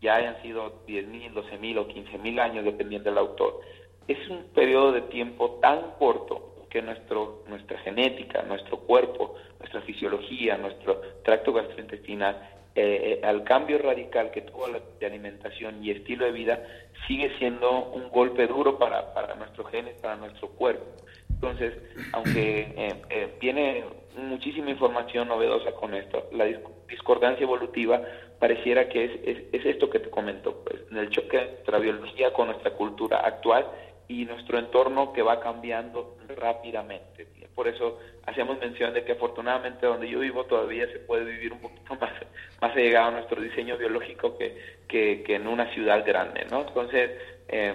[0.00, 3.60] ya hayan sido 10.000, 12.000 o 15.000 años, dependiendo del autor,
[4.06, 10.56] es un periodo de tiempo tan corto que nuestro, nuestra genética, nuestro cuerpo, nuestra fisiología,
[10.56, 12.36] nuestro tracto gastrointestinal,
[12.74, 16.62] eh, eh, al cambio radical que tuvo la de alimentación y estilo de vida,
[17.06, 20.84] sigue siendo un golpe duro para, para nuestros genes, para nuestro cuerpo.
[21.28, 21.74] Entonces,
[22.12, 23.84] aunque eh, viene
[24.16, 26.44] muchísima información novedosa con esto, la
[26.88, 28.00] discordancia evolutiva
[28.38, 32.32] pareciera que es, es, es esto que te comento, pues, el choque de nuestra biología
[32.32, 33.66] con nuestra cultura actual
[34.08, 37.26] y nuestro entorno que va cambiando rápidamente.
[37.54, 41.60] Por eso hacemos mención de que afortunadamente donde yo vivo todavía se puede vivir un
[41.60, 42.12] poquito más,
[42.60, 46.66] más llegado a nuestro diseño biológico que, que, en una ciudad grande, ¿no?
[46.66, 47.10] Entonces,
[47.48, 47.74] eh,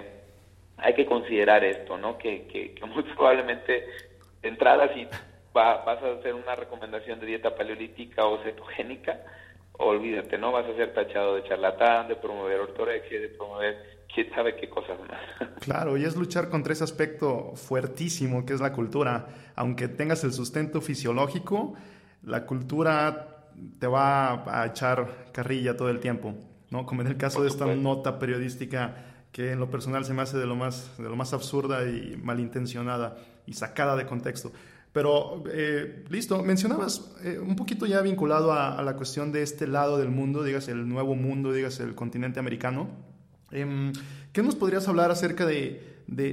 [0.78, 2.18] hay que considerar esto, ¿no?
[2.18, 3.86] Que, que, muy probablemente
[4.42, 5.06] de entrada si
[5.52, 9.20] vas a hacer una recomendación de dieta paleolítica o cetogénica,
[9.72, 10.50] olvídate, ¿no?
[10.50, 14.98] Vas a ser tachado de charlatán, de promover ortorexia, de promover quién sabe qué cosas
[15.08, 15.50] más.
[15.60, 19.28] Claro, y es luchar contra ese aspecto fuertísimo que es la cultura.
[19.56, 21.74] Aunque tengas el sustento fisiológico,
[22.22, 26.34] la cultura te va a echar carrilla todo el tiempo,
[26.70, 26.84] ¿no?
[26.84, 28.94] Como en el caso de esta nota periodística
[29.32, 32.16] que en lo personal se me hace de lo más, de lo más absurda y
[32.22, 34.52] malintencionada y sacada de contexto.
[34.92, 39.66] Pero eh, listo, mencionabas eh, un poquito ya vinculado a, a, la cuestión de este
[39.66, 42.88] lado del mundo, digas el nuevo mundo, digas el continente americano.
[43.54, 43.92] Em,
[44.32, 45.80] ¿Qué nos podrías hablar acerca de,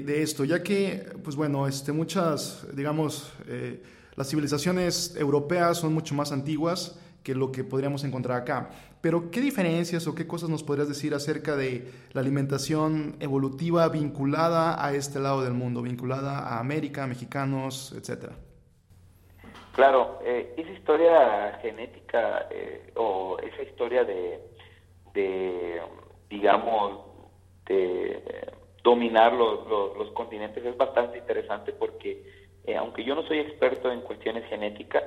[0.07, 0.43] esto?
[0.43, 3.83] Ya que, pues bueno, este, muchas, digamos, eh,
[4.15, 8.71] las civilizaciones europeas son mucho más antiguas que lo que podríamos encontrar acá.
[9.01, 14.83] Pero, ¿qué diferencias o qué cosas nos podrías decir acerca de la alimentación evolutiva vinculada
[14.83, 18.33] a este lado del mundo, vinculada a América, mexicanos, etcétera?
[19.73, 24.39] Claro, eh, esa historia genética eh, o esa historia de
[26.31, 27.10] digamos,
[27.67, 28.21] de
[28.83, 32.23] dominar los, los, continentes es bastante interesante porque
[32.65, 35.03] eh, aunque yo no soy experto en cuestiones genéticas,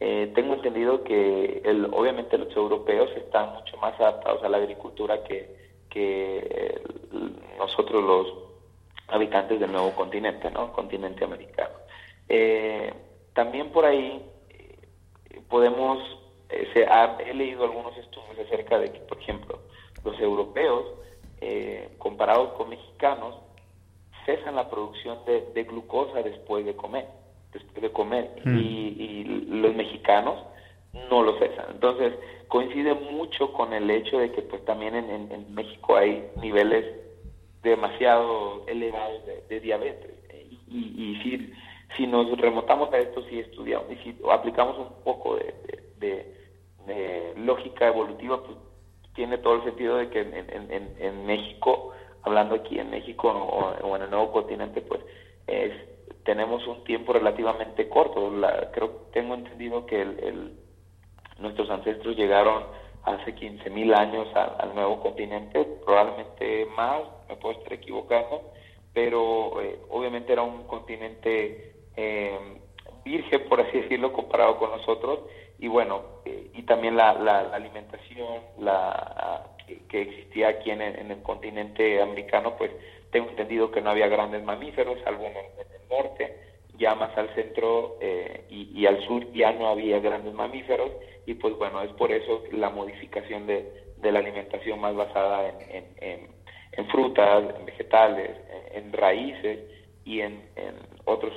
[0.00, 5.22] eh, tengo entendido que el, obviamente los europeos están mucho más adaptados a la agricultura
[5.24, 5.54] que,
[5.90, 6.80] que
[7.58, 8.50] nosotros los
[9.08, 10.72] habitantes del nuevo continente, ¿no?
[10.72, 11.74] Continente americano.
[12.28, 12.92] Eh,
[13.34, 14.24] también por ahí
[15.48, 15.98] podemos,
[16.48, 16.86] se
[17.26, 19.58] he leído algunos estudios acerca de que, por ejemplo,
[20.04, 20.86] los europeos
[21.40, 23.34] eh, comparados con mexicanos,
[24.26, 27.06] cesan la producción de, glucosa después de comer,
[27.52, 28.58] después de comer, mm.
[28.58, 30.38] y, los mexicanos
[31.10, 31.66] no lo cesan.
[31.70, 32.14] Entonces,
[32.48, 36.84] coincide mucho con el hecho de que pues también en, México hay niveles
[37.62, 40.10] demasiado elevados de, diabetes.
[40.68, 41.52] Y, y, si,
[41.96, 45.54] si nos remontamos a esto, si estudiamos y si aplicamos un poco de,
[45.98, 48.56] de lógica evolutiva, pues
[49.14, 51.92] tiene todo el sentido de que en, en, México,
[52.22, 55.00] hablando aquí en México o, en el nuevo continente, pues
[55.46, 55.72] es,
[56.24, 58.30] tenemos un tiempo relativamente corto.
[58.30, 60.56] La, creo tengo entendido que el,
[61.38, 62.64] nuestros ancestros llegaron
[63.04, 68.52] hace 15.000 años al nuevo continente, probablemente más, me puedo estar equivocando,
[68.92, 72.38] pero eh, obviamente era un continente eh,
[73.04, 75.20] virgen, por así decirlo, comparado con nosotros.
[75.60, 79.44] Y bueno, eh, y también la, la, alimentación la,
[79.90, 82.70] que, existía aquí en el, continente americano, pues
[83.12, 85.44] tengo entendido que no había grandes mamíferos, salvo en el,
[85.90, 86.34] norte,
[86.78, 90.92] ya más al centro eh, y, al sur ya no había grandes mamíferos.
[91.26, 95.84] Y pues bueno, es por eso la modificación de, de la alimentación más basada en,
[96.00, 96.28] en,
[96.72, 98.30] en, frutas, en vegetales,
[98.72, 99.58] en, raíces
[100.06, 100.42] y en,
[101.04, 101.34] otros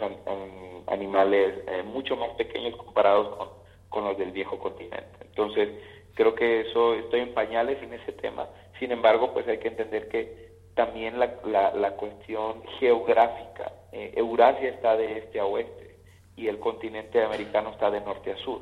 [0.87, 3.62] animales eh, mucho más pequeños comparados con,
[3.93, 5.19] con los del viejo continente.
[5.21, 5.69] Entonces,
[6.15, 8.47] creo que eso, estoy en pañales en ese tema.
[8.79, 11.35] Sin embargo, pues hay que entender que también la,
[11.75, 15.97] la, cuestión geográfica, eh, Eurasia está de este a oeste
[16.35, 18.61] y el continente americano está de norte a sur.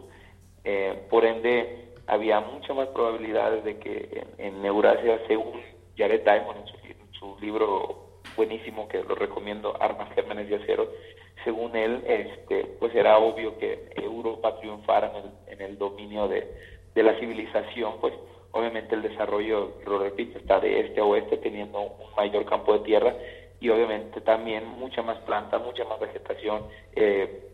[0.66, 5.62] Eh, por ende, había muchas más probabilidades de que en, Eurasia, según
[5.98, 10.90] Jared Diamond en su, libro buenísimo que lo recomiendo, Armas, Gérmenes y Acero,
[11.44, 15.12] según él, este, pues era obvio que Europa triunfara
[15.48, 16.48] en el, dominio de,
[16.96, 18.14] la civilización, pues
[18.52, 22.86] obviamente el desarrollo, lo repito, está de este a oeste teniendo un mayor campo de
[22.86, 23.16] tierra
[23.60, 26.66] y obviamente también mucha más planta, mucha más vegetación,
[26.96, 27.48] eh,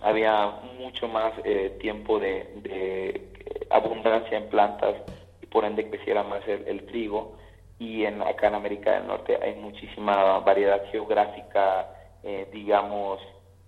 [0.00, 0.46] había
[0.78, 3.26] mucho más eh, tiempo de,
[3.70, 4.94] abundancia en plantas
[5.42, 7.36] y por ende creciera más el, trigo.
[7.78, 13.20] Y en acá en América del Norte hay muchísima variedad geográfica eh, digamos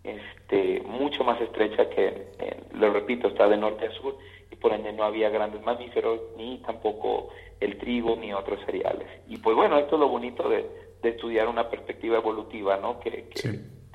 [0.02, 2.28] este mucho más estrecha que
[2.72, 4.16] lo repito está de norte a sur
[4.50, 7.28] y por ende no había grandes mamíferos ni tampoco
[7.60, 9.06] el trigo ni otros cereales.
[9.28, 13.24] Y pues bueno esto es lo bonito de, estudiar una perspectiva evolutiva no que,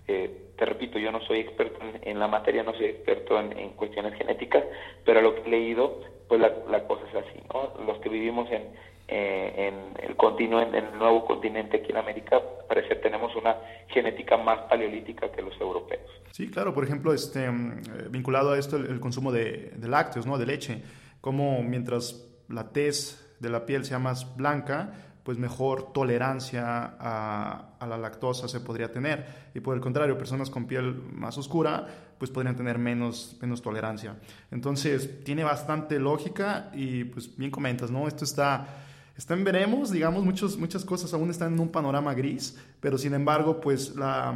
[0.06, 4.64] te repito, yo no soy experto en, la materia, no soy experto en, cuestiones genéticas,
[5.04, 7.74] pero a lo que he leído, pues la, cosa es así, ¿no?
[7.86, 8.70] Los que vivimos en,
[9.08, 13.56] eh, en el continente, en el nuevo continente aquí en América, parece que tenemos una
[13.88, 16.10] genética más paleolítica que los europeos.
[16.32, 20.26] Sí, claro, por ejemplo, este, mm, eh, vinculado a esto el, consumo de, de, lácteos,
[20.26, 20.38] ¿no?
[20.38, 20.82] De leche,
[21.22, 24.94] como mientras la tez de la piel sea más blanca,
[25.26, 29.26] pues mejor tolerancia a, la lactosa se podría tener.
[29.56, 31.88] Y por el contrario, personas con piel más oscura,
[32.20, 34.18] pues podrían tener menos, menos tolerancia.
[34.52, 38.08] Entonces, tiene bastante lógica y pues bien comentas, ¿no?
[38.08, 38.85] Esto está,
[39.18, 43.14] está en veremos, digamos, muchos, muchas cosas aún están en un panorama gris, pero sin
[43.14, 44.34] embargo, pues la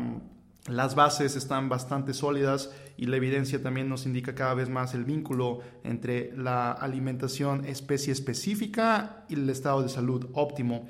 [0.68, 5.06] las bases están bastante sólidas y la evidencia también nos indica cada vez más el
[5.06, 10.88] vínculo entre la alimentación especie específica y el estado de salud óptimo.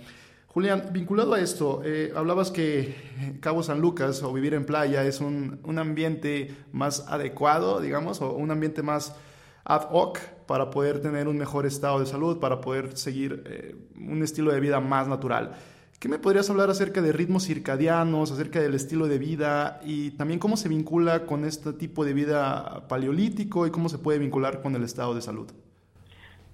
[0.47, 2.95] Julián, vinculado a esto, eh, hablabas que
[3.39, 8.49] Cabo San Lucas o vivir en playa es un, ambiente más adecuado, digamos, o un
[8.49, 9.15] ambiente más
[9.63, 10.19] ad hoc
[10.49, 14.59] para poder tener un mejor estado de salud, para poder seguir eh, un estilo de
[14.59, 15.51] vida más natural.
[15.99, 20.39] ¿Qué me podrías hablar acerca de ritmos circadianos, acerca del estilo de vida y también
[20.39, 24.73] cómo se vincula con este tipo de vida paleolítico y cómo se puede vincular con
[24.75, 25.51] el estado de salud?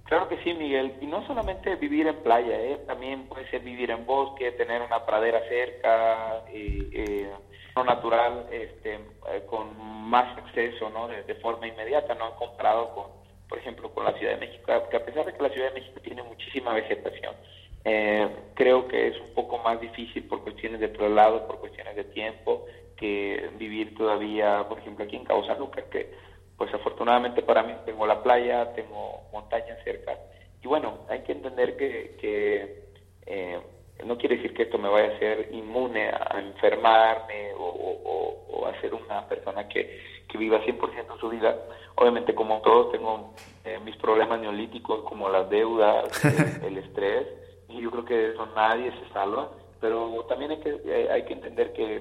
[0.04, 0.92] Claro que sí, Miguel.
[1.00, 2.82] Y no solamente vivir en playa, ¿eh?
[2.86, 7.30] también puede ser vivir en bosque, tener una pradera cerca, eh, eh,
[7.74, 9.66] no natural, este, eh, con
[10.06, 11.08] más acceso ¿no?
[11.08, 15.04] De, forma inmediata, no comparado con, por ejemplo, con la Ciudad de México, que a
[15.04, 17.34] pesar de que la Ciudad de México tiene muchísima vegetación,
[17.84, 22.04] eh, creo que es un poco más difícil por cuestiones de traslado, por cuestiones de
[22.04, 22.66] tiempo,
[22.96, 26.10] que vivir todavía, por ejemplo, aquí en Cabo San Lucas, que
[26.56, 30.18] pues afortunadamente para mí tengo la playa, tengo montañas cerca.
[30.62, 32.86] Y bueno, hay que entender que, que
[33.26, 33.60] eh,
[34.04, 38.80] no quiere decir que esto me vaya a hacer inmune a enfermarme o, o, a
[38.80, 41.56] ser una persona que, que viva 100% su vida.
[41.94, 43.32] Obviamente, como todos, tengo
[43.64, 46.24] eh, mis problemas neolíticos como las deudas,
[46.62, 47.26] el estrés
[47.68, 51.24] y yo creo que de eso nadie se salva, pero también hay que, eh, hay
[51.24, 51.96] que entender que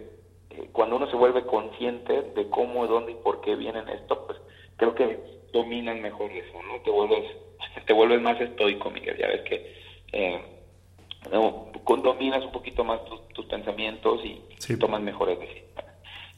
[0.52, 4.40] eh, cuando uno se vuelve consciente de cómo, dónde y por qué vienen esto, pues
[4.78, 5.20] creo que
[5.52, 6.82] dominan mejor eso, ¿no?
[6.82, 7.26] Te vuelves,
[7.86, 9.76] te vuelves más estoico, Miguel, ya ves que
[10.12, 10.42] eh,
[11.32, 13.00] dominas un poquito más
[13.34, 15.86] tus, pensamientos y, tomas mejores decisiones.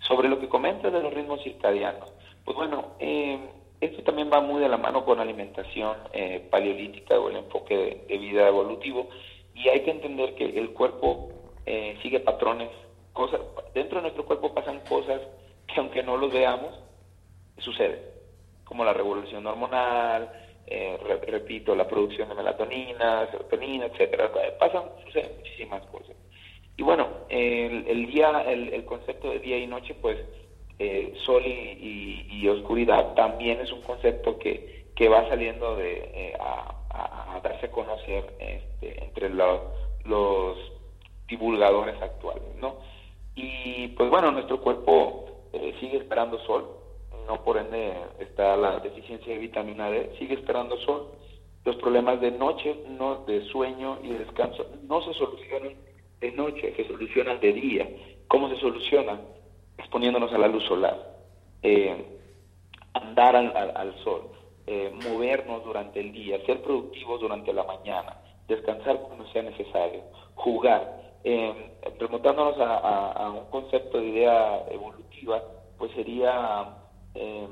[0.08, 2.12] Sobre lo que comentas de los ritmos circadianos,
[2.46, 3.40] pues bueno, eh,
[3.82, 8.18] esto también va muy de la mano con alimentación eh, paleolítica o el enfoque de,
[8.18, 9.10] vida evolutivo
[9.54, 11.30] y hay que entender que el cuerpo
[11.66, 12.70] eh, sigue patrones,
[13.14, 13.42] cosas
[13.74, 15.22] dentro de nuestro cuerpo pasan cosas
[15.68, 16.74] que aunque no los veamos
[17.58, 18.00] suceden,
[18.64, 20.32] como la revolución hormonal,
[20.68, 26.16] eh, repito, la producción de melatonina, serotonina, etcétera, pasan, suceden muchísimas cosas.
[26.78, 30.20] Y bueno, el, día, el concepto de día y noche, pues
[30.80, 37.40] eh, sol y, oscuridad también es un concepto que, que va saliendo de, eh, a,
[37.44, 39.60] darse a conocer este, entre los,
[40.06, 40.58] los
[41.28, 42.78] divulgadores actuales, ¿no?
[43.36, 46.70] Y pues bueno, nuestro cuerpo eh, sigue esperando sol,
[47.28, 51.12] no por ende está la deficiencia de vitamina D, sigue esperando sol.
[51.66, 55.74] Los problemas de noche, no de sueño y de descanso, no se solucionan
[56.22, 57.90] de noche, se solucionan de día.
[58.28, 59.22] ¿Cómo se solucionan?
[59.78, 60.98] Exponiéndonos a la luz solar,
[61.62, 62.06] eh,
[62.94, 64.32] andar al, sol,
[64.66, 68.18] eh, movernos durante el día, ser productivos durante la mañana,
[68.48, 70.02] descansar cuando sea necesario,
[70.36, 71.06] jugar.
[71.24, 75.44] Eh, remontándonos a, un concepto de idea evolutiva,
[75.78, 76.78] pues sería,
[77.18, 77.48] eh,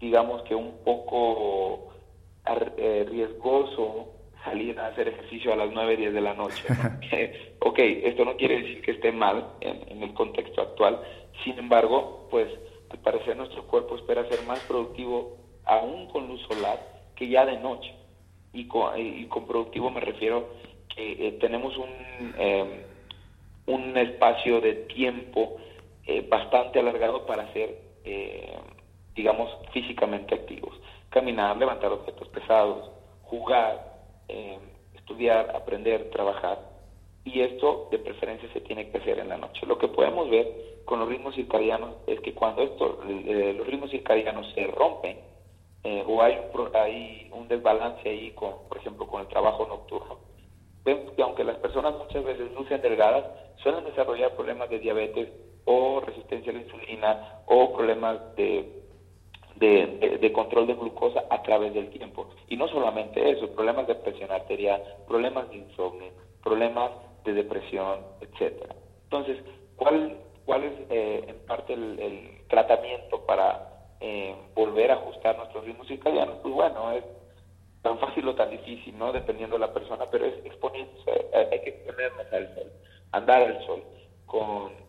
[0.00, 1.92] digamos que un poco
[2.76, 4.12] eh, riesgoso
[4.44, 6.62] salir a hacer ejercicio a las 9, 10 de la noche.
[7.60, 11.00] ok, esto no quiere decir que esté mal en, el contexto actual,
[11.42, 12.48] sin embargo, pues
[12.90, 16.78] al parecer nuestro cuerpo espera ser más productivo aún con luz solar
[17.16, 17.92] que ya de noche.
[18.52, 20.48] Y con, y con productivo me refiero
[20.94, 22.68] que eh, tenemos un, em,
[23.66, 25.56] un espacio de tiempo
[26.06, 28.56] eh, bastante alargado para ser, eh,
[29.14, 30.74] digamos, físicamente activos.
[31.10, 32.90] Caminar, levantar objetos pesados,
[33.22, 33.94] jugar,
[34.94, 36.58] estudiar, aprender, trabajar.
[37.24, 39.66] Y esto de preferencia se tiene que hacer en la noche.
[39.66, 40.46] Lo que podemos ver
[40.84, 45.18] con los ritmos circadianos es que cuando esto, los ritmos circadianos se rompen,
[46.06, 46.38] o hay
[46.74, 50.18] hay un desbalance ahí, con, por ejemplo, con el trabajo nocturno,
[50.84, 53.24] vemos que aunque las personas muchas veces lucen delgadas,
[53.62, 55.28] suelen desarrollar problemas de diabetes
[55.66, 58.82] o resistencia a la insulina o problemas de,
[59.56, 62.28] de, control de glucosa a través del tiempo.
[62.48, 66.12] Y no solamente eso, problemas de presión arterial, problemas de insomnio,
[66.42, 66.92] problemas
[67.24, 68.74] de depresión, etcétera.
[69.04, 69.38] Entonces,
[69.76, 75.88] ¿cuál, cuál es eh, en parte el, tratamiento para eh, volver a ajustar nuestros ritmos
[75.88, 76.36] circadianos?
[76.42, 77.04] Pues bueno, es
[77.82, 79.12] tan fácil o tan difícil, ¿no?
[79.12, 82.72] Dependiendo de la persona, pero es exponiéndose, eh, hay que exponernos al sol,
[83.12, 83.82] andar al sol,
[84.26, 84.85] con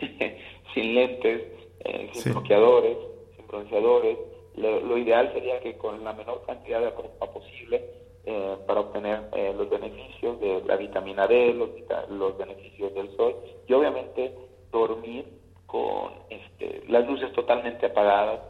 [0.74, 1.42] sin lentes,
[1.80, 2.96] eh, sin bloqueadores,
[3.36, 4.18] sin bronceadores.
[4.56, 7.84] Lo, ideal sería que con la menor cantidad de ropa posible
[8.24, 9.22] eh, para obtener
[9.56, 11.70] los beneficios de la vitamina D, los,
[12.10, 13.34] los beneficios del sol.
[13.66, 14.32] Y obviamente
[14.70, 15.26] dormir
[15.66, 18.40] con este, las luces totalmente apagadas,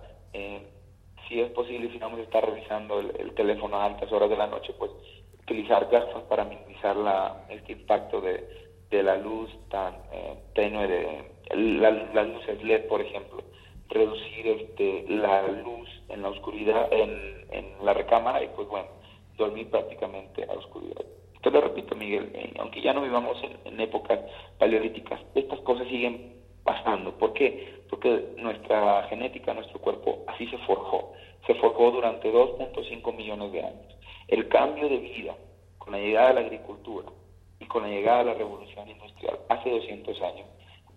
[1.29, 4.47] si es posible, si vamos a estar revisando el, teléfono a altas horas de la
[4.47, 4.91] noche, pues
[5.43, 8.64] utilizar gafas para minimizar la, este impacto de,
[8.97, 11.25] de la luz tan eh, tenue, de
[11.55, 13.43] las luces LED, por ejemplo,
[13.89, 18.89] reducir este, la luz en la oscuridad, en, en la recámara y pues bueno,
[19.37, 21.05] dormir prácticamente a oscuridad.
[21.43, 24.21] Te lo repito, Miguel, eh, aunque ya no vivamos en, en épocas
[24.59, 27.13] paleolíticas, estas cosas siguen pasando.
[27.19, 27.83] ¿Por qué?
[27.91, 31.13] Porque nuestra genética, nuestro cuerpo, así se forjó
[31.47, 33.99] se forjó durante 2.5 millones de años.
[34.29, 35.35] El cambio de vida
[35.79, 37.09] con la llegada de la agricultura
[37.61, 40.47] y con la llegada de la revolución industrial hace 200 años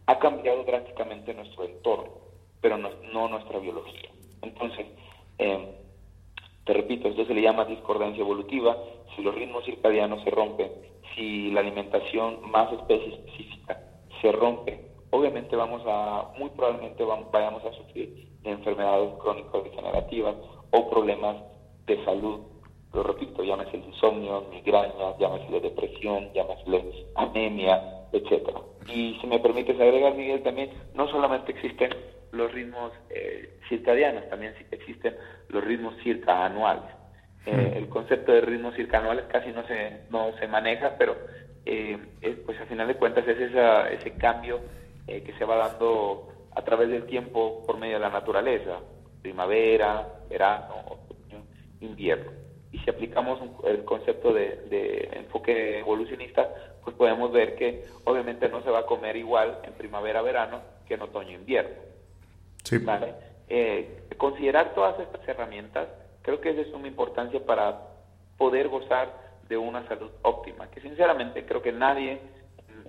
[0.08, 2.14] ha cambiado drásticamente nuestro entorno,
[2.62, 4.10] pero no, nuestra biología.
[4.41, 4.86] Entonces,
[5.38, 5.66] em,
[6.66, 8.78] te repito, esto se le llama discordancia evolutiva.
[9.16, 10.72] Si los ritmos circadianos se rompen,
[11.14, 13.82] si la alimentación más especie específica
[14.22, 20.36] se rompe, obviamente vamos a, muy probablemente vayamos a sufrir de enfermedades crónicas degenerativas
[20.72, 21.38] o problemas
[21.86, 22.39] de salud.
[22.93, 27.81] Lo repito, llámese insomnio, migraña, llámese depresión, llámese anemia,
[28.11, 28.59] etcétera.
[28.88, 31.89] Y si me permites agregar, Miguel, también no solamente existen
[32.31, 35.15] los ritmos eh, circadianos, también existen
[35.49, 36.89] los ritmos circanuales.
[37.45, 41.15] Eh, el concepto de ritmos circanuales casi no se, no se maneja, pero
[41.65, 41.97] eh,
[42.45, 44.59] pues al final de cuentas es esa, ese cambio
[45.05, 48.79] eh, que se va dando a través del tiempo por medio de la naturaleza,
[49.21, 51.43] primavera, verano, otoño,
[51.81, 52.31] invierno.
[52.72, 56.49] Y si aplicamos el concepto de, enfoque evolucionista,
[56.84, 61.01] pues podemos ver que obviamente no se va a comer igual en primavera-verano que en
[61.01, 61.76] otoño-invierno.
[62.63, 62.78] Sí.
[63.49, 65.88] Eh, considerar todas estas herramientas
[66.22, 67.80] creo que es de suma importancia para
[68.38, 69.13] poder gozar
[69.47, 72.20] de una salud óptima, que sinceramente creo que nadie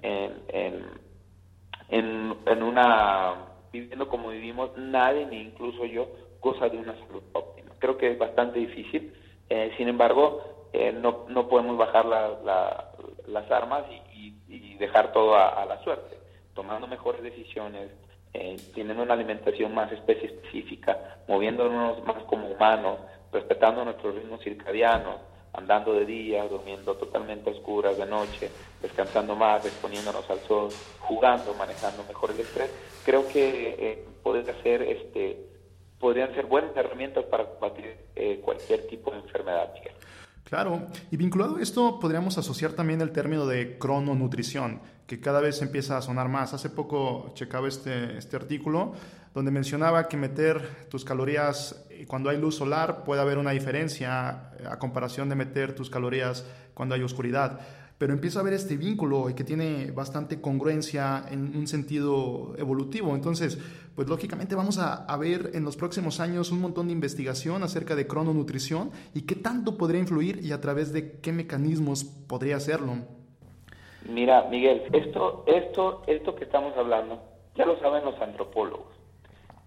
[0.02, 0.98] en
[1.88, 3.34] en, en una,
[3.72, 6.08] viviendo como vivimos, nadie, ni incluso yo,
[6.40, 7.70] goza de una salud óptima.
[7.78, 9.12] Creo que es bastante difícil,
[9.48, 12.92] eh, sin embargo, eh, no, no podemos bajar la,
[13.26, 16.16] las armas y, y, dejar todo a, la suerte,
[16.54, 17.90] tomando mejores decisiones,
[18.32, 22.98] eh, teniendo una alimentación más específica, moviéndonos más como humanos,
[23.32, 25.16] respetando nuestros ritmos circadianos,
[25.52, 30.68] andando de día, durmiendo totalmente a oscuras de noche, descansando más, exponiéndonos al sol,
[31.00, 32.70] jugando, manejando mejor el estrés,
[33.04, 34.04] creo que eh,
[34.62, 35.47] ser este
[35.98, 39.72] podrían ser buenas herramientas para combatir eh, cualquier tipo de enfermedad.
[40.44, 45.60] Claro, y vinculado a esto podríamos asociar también el término de crononutrición, que cada vez
[45.60, 46.54] empieza a sonar más.
[46.54, 48.92] Hace poco checaba este, este artículo
[49.34, 54.52] donde mencionaba que meter tus calorías eh, cuando hay luz solar puede haber una diferencia
[54.58, 57.60] eh, a comparación de meter tus calorías cuando hay oscuridad
[57.98, 63.14] pero empieza a ver este vínculo y que tiene bastante congruencia en un sentido evolutivo.
[63.14, 63.58] Entonces,
[63.96, 68.06] pues lógicamente vamos a, ver en los próximos años un montón de investigación acerca de
[68.06, 72.98] crononutrición y qué tanto podría influir y a través de qué mecanismos podría hacerlo.
[74.08, 77.20] Mira, Miguel, esto, esto, esto que estamos hablando,
[77.56, 78.94] ya lo saben los antropólogos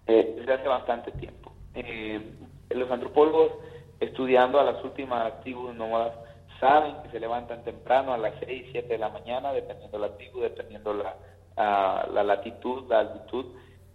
[0.08, 1.52] eh, desde hace bastante tiempo.
[1.76, 2.22] Eh,
[2.70, 3.52] los antropólogos
[4.00, 6.14] estudiando a las últimas tribus nómadas
[6.62, 10.40] saben que se levantan temprano a las 6, 7 de la mañana, dependiendo la tribu,
[10.40, 11.18] dependiendo la,
[11.58, 13.46] la latitud, la altitud,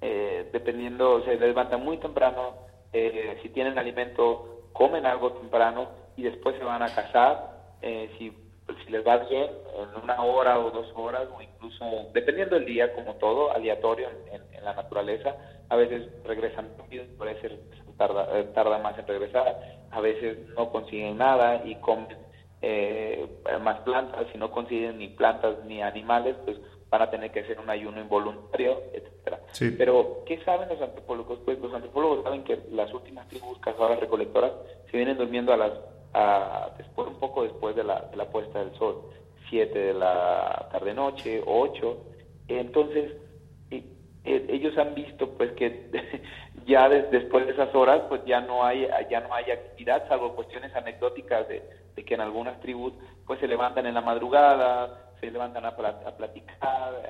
[0.01, 2.55] eh, dependiendo, se levantan muy temprano,
[2.93, 8.31] eh, si tienen alimento, comen algo temprano y después se van a cazar, eh, si,
[8.85, 9.49] si les va bien,
[9.79, 14.43] en una hora o dos horas, o incluso, dependiendo del día, como todo, aleatorio en,
[14.65, 15.37] la naturaleza,
[15.69, 17.57] a veces regresan rápido, puede ser
[17.97, 19.57] tarda, tarda más en regresar,
[19.93, 22.26] a veces no consiguen nada y comen
[22.69, 23.29] eh,
[23.63, 26.59] más plantas, si no consiguen ni plantas ni animales, pues
[26.91, 29.41] van a tener que hacer un ayuno involuntario, etcétera.
[29.79, 31.39] Pero, ¿qué saben los antropólogos?
[31.45, 34.53] Pues los antropólogos saben que las últimas tribus cazadoras recolectoras
[34.91, 35.73] se vienen durmiendo a las
[36.13, 39.03] a, después un poco después de la, de la puesta del sol,
[39.49, 41.97] 7 de la tarde noche, 8.
[42.49, 43.13] Entonces,
[44.27, 45.91] ellos han visto pues que
[46.67, 50.75] ya después de esas horas pues ya no hay ya no hay actividad salvo cuestiones
[50.75, 51.63] anecdóticas de,
[52.05, 52.93] que en algunas tribus
[53.27, 56.59] pues se levantan en la madrugada se levantan a, platicar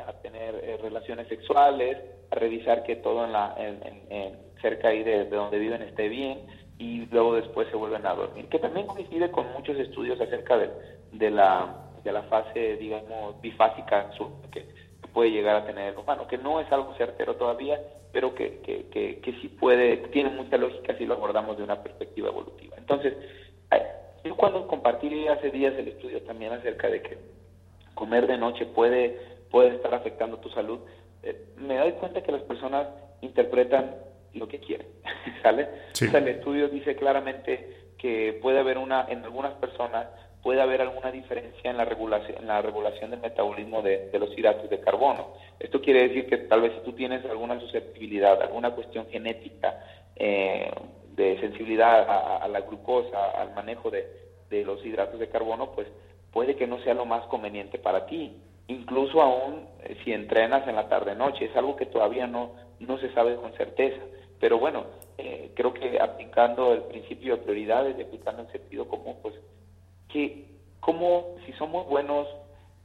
[0.07, 1.99] a tener eh, relaciones sexuales
[2.31, 6.41] a revisar que todo en la en, cerca ahí de, donde viven esté bien
[6.79, 10.71] y luego después se vuelven a dormir que también coincide con muchos estudios acerca de,
[11.13, 14.11] de la de la fase digamos bifásica
[14.53, 14.86] que
[15.17, 17.81] puede llegar a tener el humano, que no es algo certero todavía,
[18.13, 22.29] pero que, que, que, sí puede, tiene mucha lógica si lo abordamos de una perspectiva
[22.29, 22.77] evolutiva.
[22.77, 23.15] Entonces,
[24.23, 27.17] yo cuando compartí hace días el estudio también acerca de que
[27.95, 29.19] comer de noche puede,
[29.51, 30.81] puede estar afectando tu salud,
[31.23, 32.87] eh, me doy cuenta que las personas
[33.23, 33.95] interpretan
[34.35, 34.87] lo que quieren,
[35.43, 35.67] ¿sale?
[35.99, 40.09] el estudio dice claramente que puede haber una, en algunas personas,
[40.47, 44.71] puede haber alguna diferencia en la regulación, en la regulación del metabolismo de, los hidratos
[44.71, 45.33] de carbono.
[45.59, 49.77] Esto quiere decir que tal vez si tú tienes alguna susceptibilidad, alguna cuestión genética
[50.15, 50.71] eh,
[51.17, 52.07] de sensibilidad
[52.41, 54.07] a, la glucosa, al manejo de,
[54.65, 55.89] los hidratos de carbono, pues
[56.31, 58.37] puede que no sea lo más conveniente para ti.
[58.69, 63.13] Incluso aún eh, si entrenas en la tarde-noche, es algo que todavía no, no se
[63.15, 64.01] sabe con certeza.
[64.39, 64.85] Pero bueno,
[65.19, 69.35] eh, creo que aplicando el principio de prioridades y aplicando el sentido común, pues
[70.17, 70.47] que
[70.81, 72.27] como si somos buenos,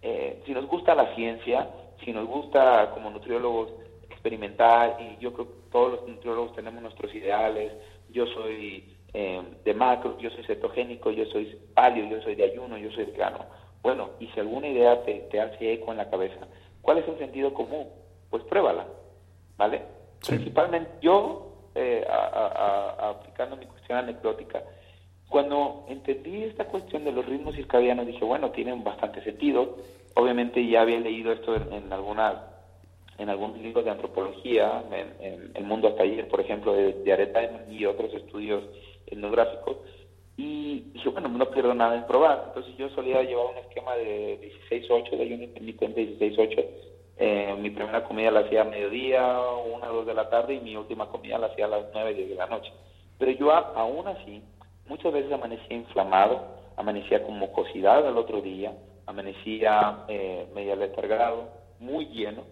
[0.02, 1.70] eh, si nos gusta la ciencia,
[2.04, 3.72] si nos gusta como nutriólogos
[4.10, 7.72] experimentar, y yo creo que todos los nutriólogos tenemos nuestros ideales,
[8.10, 12.78] yo soy eh, de macro, yo soy cetogénico, yo soy palio, yo soy de ayuno,
[12.78, 13.46] yo soy de grano.
[13.82, 16.48] Bueno, y si alguna idea te, te hace eco en la cabeza,
[16.82, 17.88] ¿cuál es el sentido común?
[18.30, 18.88] Pues pruébala,
[19.58, 19.84] ¿vale?
[20.28, 24.62] Principalmente yo, eh, aplicando mi cuestión anecdótica,
[25.32, 29.78] cuando entendí esta cuestión de los ritmos circadianos, dije, bueno, tienen bastante sentido.
[30.14, 32.48] Obviamente ya había leído esto en, en alguna
[33.18, 37.42] en algunos libros de antropología, en, El Mundo hasta ayer, por ejemplo, de, de Areta
[37.70, 38.64] y otros estudios
[39.06, 39.78] etnográficos,
[40.38, 42.46] y dije, bueno, no pierdo nada en probar.
[42.48, 46.66] Entonces yo solía llevar un esquema de 16-8, de ayuno intermitente 16-8.
[47.18, 49.22] Eh, mi primera comida la hacía a mediodía,
[49.76, 52.16] una o dos de la tarde, y mi última comida la hacía a las 9,
[52.16, 52.72] 10 de la noche.
[53.20, 54.42] Pero yo aún así
[54.92, 58.74] Muchas veces amanecía inflamado, amanecía con mucosidad al otro día,
[59.06, 61.48] amanecía eh, medio letargado,
[61.80, 62.44] muy lleno.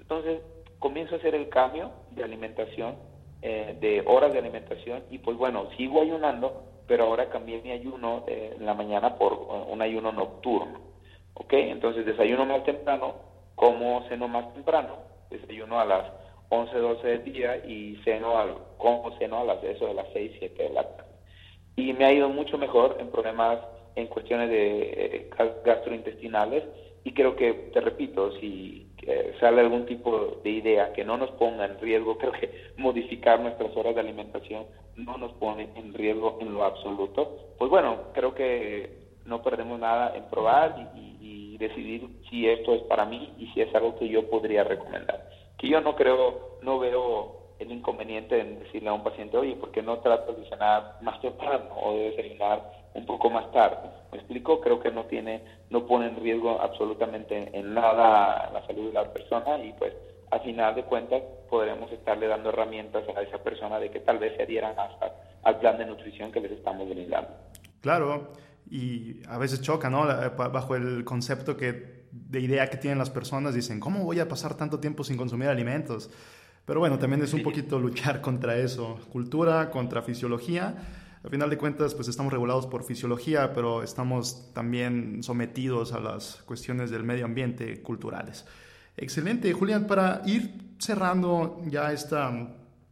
[0.00, 0.40] Entonces
[0.78, 2.94] comienzo a hacer el cambio de alimentación,
[3.42, 8.24] eh, de horas de alimentación, y pues bueno, sigo ayunando, pero ahora cambié mi ayuno
[8.26, 10.80] eh, en la mañana por uh, un ayuno nocturno.
[11.34, 11.52] ¿Ok?
[11.52, 13.16] Entonces desayuno más temprano,
[13.54, 14.96] como ceno más temprano,
[15.28, 16.10] desayuno a las
[16.48, 20.36] 11, 12 del día y ceno al, como ceno a las, eso de las 6,
[20.38, 21.05] 7 de la tarde
[21.76, 23.58] y me ha ido mucho mejor en problemas
[23.94, 25.30] en cuestiones de eh,
[25.64, 26.64] gastrointestinales
[27.04, 31.30] y creo que, te repito, si eh, sale algún tipo de idea que no nos
[31.32, 34.66] ponga en riesgo, creo que modificar nuestras horas de alimentación
[34.96, 40.16] no nos pone en riesgo en lo absoluto, pues bueno, creo que no perdemos nada
[40.16, 41.06] en probar y,
[41.56, 45.30] decidir si esto es para mí y si es algo que yo podría recomendar.
[45.56, 49.70] Que yo no creo, no veo el inconveniente en decirle a un paciente, oye, ¿por
[49.70, 52.62] qué no tratas de cenar más temprano o de desayunar
[52.96, 53.90] un poco más tarde.
[54.10, 54.60] ¿Me explico?
[54.60, 59.12] Creo que no tiene, no pone en riesgo absolutamente en nada la salud de la
[59.12, 59.92] persona y pues
[60.30, 64.34] a final de cuentas podremos estarle dando herramientas a esa persona de que tal vez
[64.36, 67.28] se adhieran hasta al plan de nutrición que les estamos brindando.
[67.82, 68.32] Claro,
[68.68, 70.06] y a veces choca, ¿no?
[70.36, 74.56] Bajo el concepto que de idea que tienen las personas, dicen, ¿cómo voy a pasar
[74.56, 76.10] tanto tiempo sin consumir alimentos?
[76.66, 80.74] Pero bueno, también es un poquito luchar contra eso, cultura contra fisiología.
[81.22, 86.42] Al final de cuentas, pues estamos regulados por fisiología, pero estamos también sometidos a las
[86.44, 88.44] cuestiones del medio ambiente culturales.
[88.96, 92.32] Excelente, Julián, para ir cerrando ya esta,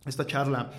[0.06, 0.70] esta charla,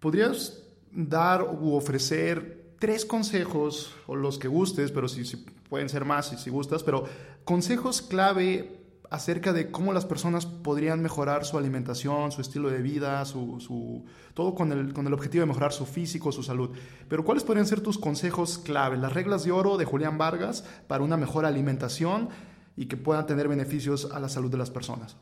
[0.00, 6.06] ¿podrías dar u ofrecer tres consejos, o los que gustes, pero si, si pueden ser
[6.06, 7.04] más si, si gustas, pero
[7.44, 8.81] consejos clave
[9.12, 14.54] acerca de cómo las personas podrían mejorar su alimentación, su estilo de vida, su, todo
[14.54, 16.70] con el, con el objetivo de mejorar su físico, su salud.
[17.10, 18.96] Pero ¿cuáles podrían ser tus consejos clave?
[18.96, 22.30] Las reglas de oro de Julián Vargas para una mejor alimentación
[22.74, 25.18] y que puedan tener beneficios a la salud de las personas.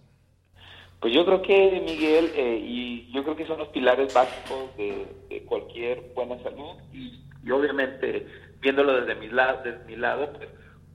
[1.00, 5.44] Pues yo creo que, Miguel, eh, y yo creo que son los pilares básicos de
[5.46, 8.24] cualquier buena salud y obviamente,
[8.60, 10.48] viéndolo desde mi desde mi lado pues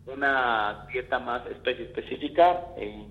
[0.08, 3.08] una dieta más especie específica, en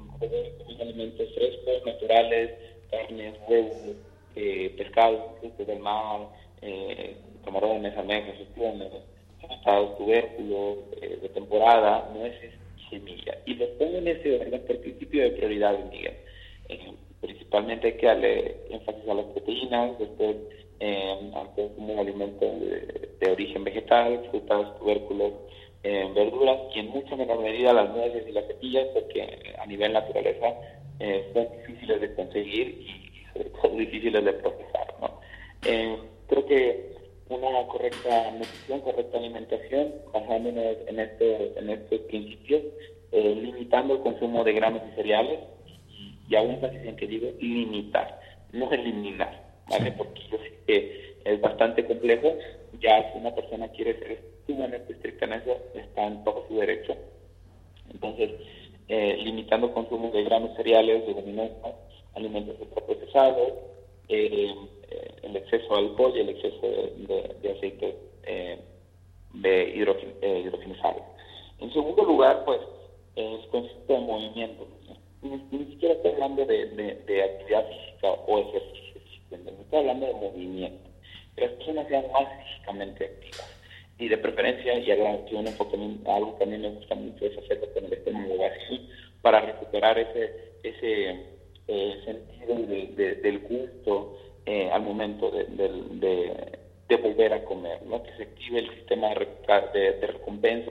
[0.80, 2.53] alimentos frescos, naturales,
[2.90, 3.97] carnes, huevos,
[4.36, 6.28] eh, pescado, frutos del mar,
[6.62, 8.88] eh, camarones, almejas, espumas,
[9.99, 12.53] tubérculos eh, de temporada, nueces
[12.90, 13.36] semillas.
[13.47, 16.14] Y los pongo en ese orden por principio de prioridad, Miguel.
[16.68, 20.36] Eh, principalmente hay que darle énfasis a las proteínas, después
[20.80, 21.30] eh,
[21.76, 25.32] como alimento de, origen vegetal, frutas, tubérculos,
[25.85, 29.93] eh, verduras y en mucha menor medida las nueces y las semillas porque a nivel
[29.93, 30.55] naturaleza
[30.99, 34.95] eh, son difíciles de conseguir y sobre todo difíciles de procesar.
[35.01, 35.20] ¿no?
[35.66, 36.95] Eh, creo que
[37.28, 42.62] una correcta nutrición, correcta alimentación, basándonos en, este, en estos principios,
[43.12, 45.41] eh, limitando el consumo de granos y cereales
[45.89, 48.20] y, y aún más en que digo limitar,
[48.53, 49.93] no eliminar ¿vale?
[49.93, 52.35] Porque yo sé que es bastante complejo.
[52.80, 56.94] Ya si una persona quiere ser sumamente estricta en eso, está en todo su derecho.
[57.90, 58.30] Entonces,
[58.88, 61.74] eh, limitando consumo de granos cereales, de leguminosas,
[62.14, 63.52] alimentos ultraprocesados,
[64.08, 64.54] eh,
[64.90, 68.58] eh, el exceso de alcohol y el exceso de, de, aceite eh,
[69.32, 69.62] de
[70.22, 70.50] eh.
[71.60, 72.60] En segundo lugar, pues,
[73.16, 74.66] el concepto de movimiento.
[75.22, 78.84] Ni, ni siquiera estoy hablando de, de, de actividad física o ejercicio
[79.74, 80.84] estoy hablando de movimiento.
[81.35, 83.61] Que las personas sean más físicamente activas.
[83.99, 85.76] Y de preferencia, y algo, yo un enfoque,
[86.07, 88.80] algo que a me gusta mucho es hacerlo con el estómago vacío
[89.22, 91.35] para recuperar ese, ese
[91.68, 98.03] eh, sentido de, del gusto eh, al momento de, volver a comer, ¿no?
[98.03, 100.70] que se active el sistema de, recompensa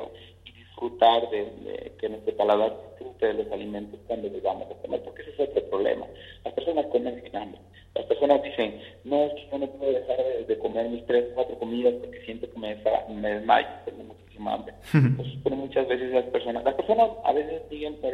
[0.74, 5.22] disfrutar de, que nuestro paladar disfrute de los alimentos cuando les vamos a comer, porque
[5.22, 6.06] ese es otro problema.
[6.44, 7.60] Las personas comen sin hambre
[7.96, 10.18] las personas dicen, no, es que yo no puedo dejar
[10.48, 12.76] de, comer mis tres, cuatro comidas porque siento que me,
[13.10, 14.74] me desmayo, tengo muchísima hambre.
[15.16, 18.14] pues, pero muchas veces las personas, las personas a veces siguen por,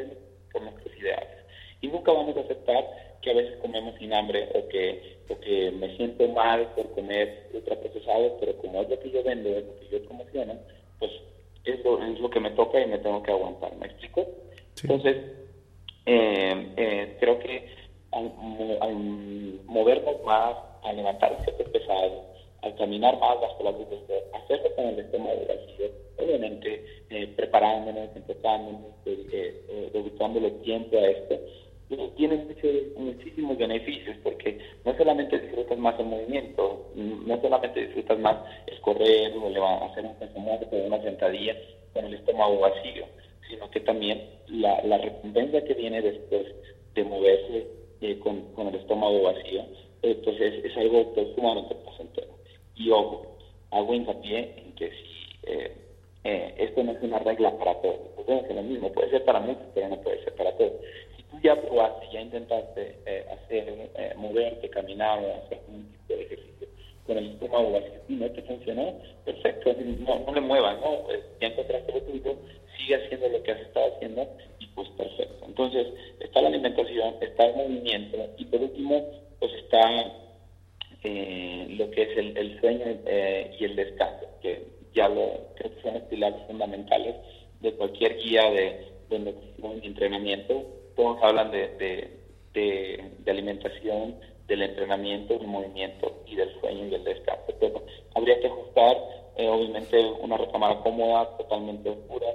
[0.51, 1.29] por nuestros ideales
[1.81, 2.83] y nunca vamos a aceptar
[3.21, 7.49] que a veces comemos sin hambre o que, o que me siento mal por comer
[7.53, 10.55] ultraprocesados, pero como es lo que yo vendo, es lo que yo promociono,
[10.99, 11.11] pues
[11.65, 14.25] es lo, es lo que me toca y me tengo que aguantar, ¿me explico?
[14.81, 15.17] Entonces,
[16.05, 17.67] eh, eh, creo que
[18.11, 22.23] al, movernos más, a levantar ciertos pesados,
[22.61, 25.87] al caminar más bajo la luz del hacerlo con el estómago vacío,
[26.17, 31.39] obviamente eh, preparándonos, enfocándonos, eh, eh, dedicándole tiempo a esto,
[32.15, 38.37] tiene muchos, muchísimos beneficios porque no solamente disfrutas más el movimiento, no solamente disfrutas más
[38.67, 41.55] escorrer o hacer un pensamiento o una sentadilla
[41.93, 43.05] con el estómago vacío,
[43.47, 46.47] sino que también la, recompensa que viene después
[46.93, 47.67] de moverse
[48.01, 49.63] eh, con, el estómago vacío,
[50.03, 52.33] eh, pues es, es algo pues, sumamente placentero.
[52.75, 53.37] Y ojo,
[53.71, 55.71] hago hincapié en que si eh,
[56.23, 59.39] eh, esto no es una regla para todos, pues es lo mismo, puede ser para
[59.39, 60.73] muchos, pero no puede ser para todos.
[61.15, 66.13] Si tú ya probaste, ya intentaste eh, hacer, eh, moverte, caminar o hacer un tipo
[66.13, 66.67] de ejercicio
[67.09, 68.93] con el estómago vacío y no te funcionó,
[69.25, 71.05] perfecto, no, le muevas, ¿no?
[71.05, 72.37] Pues, ya encontraste lo tuyo,
[72.77, 74.29] sigue haciendo lo que has estado haciendo
[74.59, 75.45] y pues perfecto.
[75.47, 75.87] Entonces,
[76.19, 79.03] está la alimentación, está el movimiento y por último,
[79.39, 79.81] pues está
[81.03, 84.61] eh, lo que es el, sueño eh, y el descanso, que
[84.93, 87.15] ya lo creo que son los pilares fundamentales
[87.59, 89.35] de cualquier guía de, de
[89.81, 90.63] entrenamiento.
[90.95, 92.19] Todos hablan de
[93.25, 94.15] alimentación,
[94.49, 97.53] del entrenamiento, del movimiento y del sueño y del descanso.
[97.59, 97.83] Pero
[98.15, 98.97] habría que ajustar
[99.37, 102.27] eh, obviamente una recámara cómoda, totalmente oscura,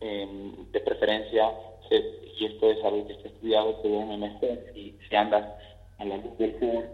[0.00, 1.50] em, de preferencia,
[2.38, 5.46] y esto es algo que está estudiado, se duerme mejor si, si andas
[5.98, 6.88] a la luz del sol,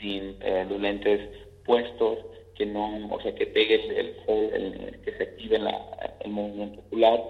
[0.00, 1.20] sin eh, los lentes
[1.64, 2.18] puestos,
[2.54, 5.58] que no, o sea, que pegue el, sol, que se active
[6.20, 7.20] el movimiento ocular.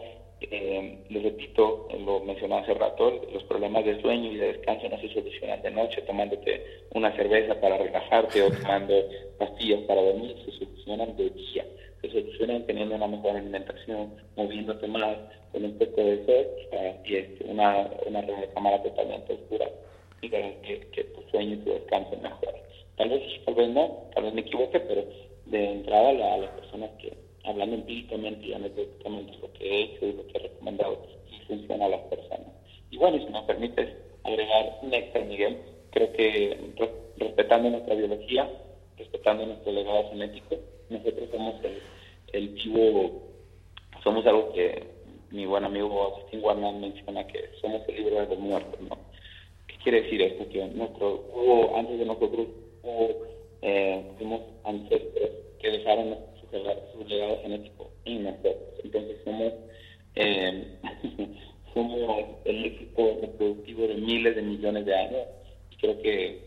[0.41, 4.99] Eh, les repito, lo mencionaba hace rato, los problemas de sueño y de descanso no
[5.01, 8.95] se solucionan de noche tomándote una cerveza para relajarte o tomando
[9.39, 11.65] pastillas para dormir, se solucionan de día,
[12.03, 15.17] se solucionan teniendo una mejor alimentación, moviéndote más,
[15.53, 16.47] con un poco de sol
[17.05, 18.23] y este, una, una
[18.55, 19.71] cámara totalmente oscura
[20.21, 22.63] y que, que tu sueño y tu descanso mejoren.
[22.97, 25.05] Tal vez, tal vez no, tal vez me equivoque, pero
[25.47, 27.13] de entrada a las personas que,
[27.45, 31.87] hablando empíricamente y anecdóticamente, lo que he hecho y lo que he recomendado, y funciona
[31.87, 32.49] a las personas.
[32.91, 33.89] Y bueno, si me permites
[34.25, 35.59] agregar un extra, Miguel,
[35.91, 36.57] creo que
[37.17, 38.51] respetando nuestra biología,
[38.97, 40.57] respetando nuestro legado genético,
[40.91, 41.79] nosotros somos el,
[42.33, 43.23] el vivo,
[44.03, 44.83] somos algo que
[45.31, 48.97] mi buen amigo Agustín Guarnán menciona que somos el libro de los muertos, ¿no?
[49.67, 50.49] ¿Qué quiere decir esto?
[50.49, 52.47] Que nuestro, hubo, antes de nosotros,
[52.83, 53.09] hubo,
[53.63, 56.17] eh, fuimos ancestros que dejaron
[56.93, 58.81] su, legado genético en nosotros.
[58.83, 59.53] Entonces somos,
[60.17, 60.79] eh,
[61.75, 65.27] somos el éxito reproductivo de miles de millones de años
[65.85, 66.39] creo que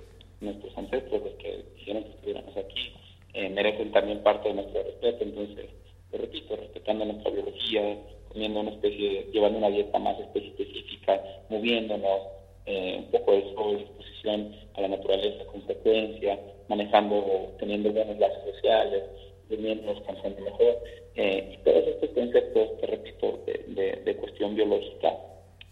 [0.42, 2.92] nuestros ancestros, los que hicieron que estuviéramos aquí,
[3.34, 5.24] eh, merecen también parte de nuestro respeto.
[5.24, 5.66] Entonces,
[6.12, 7.98] lo repito, respetando nuestra biología,
[8.30, 12.22] comiendo una especie, llevando una dieta más específica, moviéndonos,
[12.66, 18.44] eh, un poco de sol, exposición a la naturaleza con frecuencia, manejando, teniendo buenos lazos
[18.56, 19.04] sociales,
[19.50, 20.78] durmiendo, descansando mejor,
[21.16, 25.10] eh, y todos estos conceptos, que repito, de, cuestión biológica,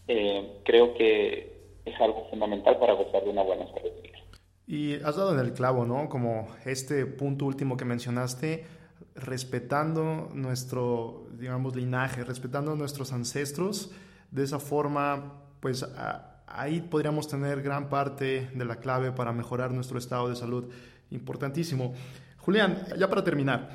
[0.07, 1.55] eh, creo que
[1.85, 3.91] es algo fundamental para gozar de una buena salud.
[4.67, 6.09] Y has dado en el clavo, ¿no?
[6.09, 8.65] Como este punto último que mencionaste,
[9.13, 13.91] respetando nuestro, digamos, linaje, respetando nuestros ancestros,
[14.31, 15.85] de esa forma, pues
[16.47, 20.71] ahí podríamos tener gran parte de la clave para mejorar nuestro estado de salud.
[21.11, 21.93] Importantísimo.
[22.45, 23.69] Julián, ya para terminar,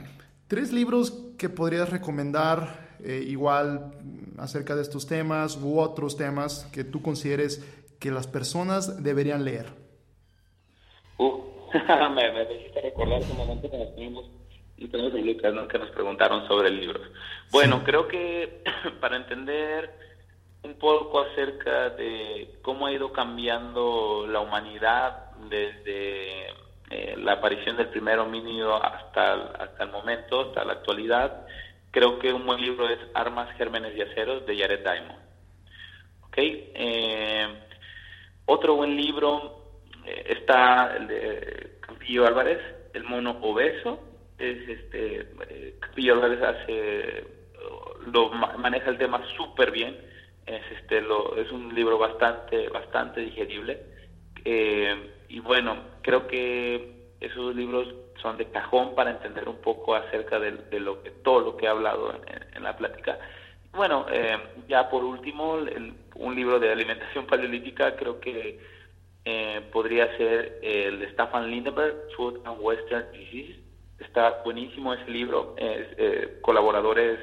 [0.46, 3.90] tres libros que podrías recomendar eh, igual
[4.38, 7.66] acerca de estos temas u otros temas que tú consideres
[7.98, 9.66] que las personas deberían leer.
[11.18, 11.42] Uh,
[12.14, 12.44] me, me
[12.80, 14.30] recordar ese momento que nos tuvimos
[14.76, 15.66] y tenemos en Lucas, ¿no?
[15.66, 17.00] que nos preguntaron sobre el libro.
[17.50, 18.62] Bueno, creo que
[19.00, 19.90] para entender
[20.62, 27.88] un poco acerca de cómo ha ido cambiando la humanidad desde eh, la aparición del
[27.88, 31.46] primer homínido hasta, hasta el momento, hasta la actualidad,
[31.90, 35.20] creo que un buen libro es Armas, Gérmenes y Aceros de Jared Diamond.
[36.26, 36.72] ¿Okay?
[36.74, 37.48] Eh,
[38.46, 42.58] otro buen libro eh, está el de Campillo Álvarez,
[42.92, 44.10] El mono obeso,
[44.40, 47.24] es este eh, Capillo hace
[48.12, 49.96] lo maneja el tema súper bien
[50.46, 53.82] es este lo es un libro bastante bastante digerible
[54.44, 57.88] eh, y bueno creo que esos libros
[58.20, 61.68] son de cajón para entender un poco acerca de, lo que todo lo que he
[61.68, 62.14] hablado
[62.54, 63.18] en, la plática.
[63.72, 64.36] Bueno eh,
[64.68, 65.58] ya por último
[66.16, 68.58] un libro de alimentación paleolítica creo que
[69.72, 73.60] podría ser el de Staffan Lindenberg Food and Western Disease
[74.00, 77.20] Está buenísimo ese libro, eh, colaboradores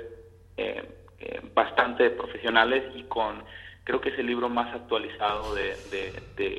[0.58, 0.84] eh,
[1.20, 3.43] eh, bastante profesionales y con,
[3.88, 6.14] creo que es el libro más actualizado de,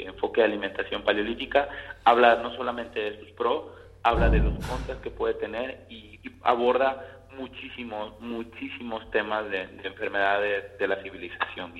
[0.07, 1.68] enfoque de alimentación paleolítica.
[2.03, 3.66] Habla no solamente de sus pros,
[4.03, 10.89] habla de los contras que puede tener y, aborda muchísimos, muchísimos temas de, enfermedades de
[10.89, 11.74] la civilización.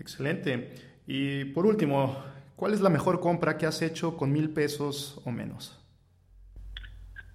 [0.00, 0.74] Excelente.
[1.06, 2.24] Y por último,
[2.56, 5.80] ¿cuál es la mejor compra que has hecho con mil pesos o menos?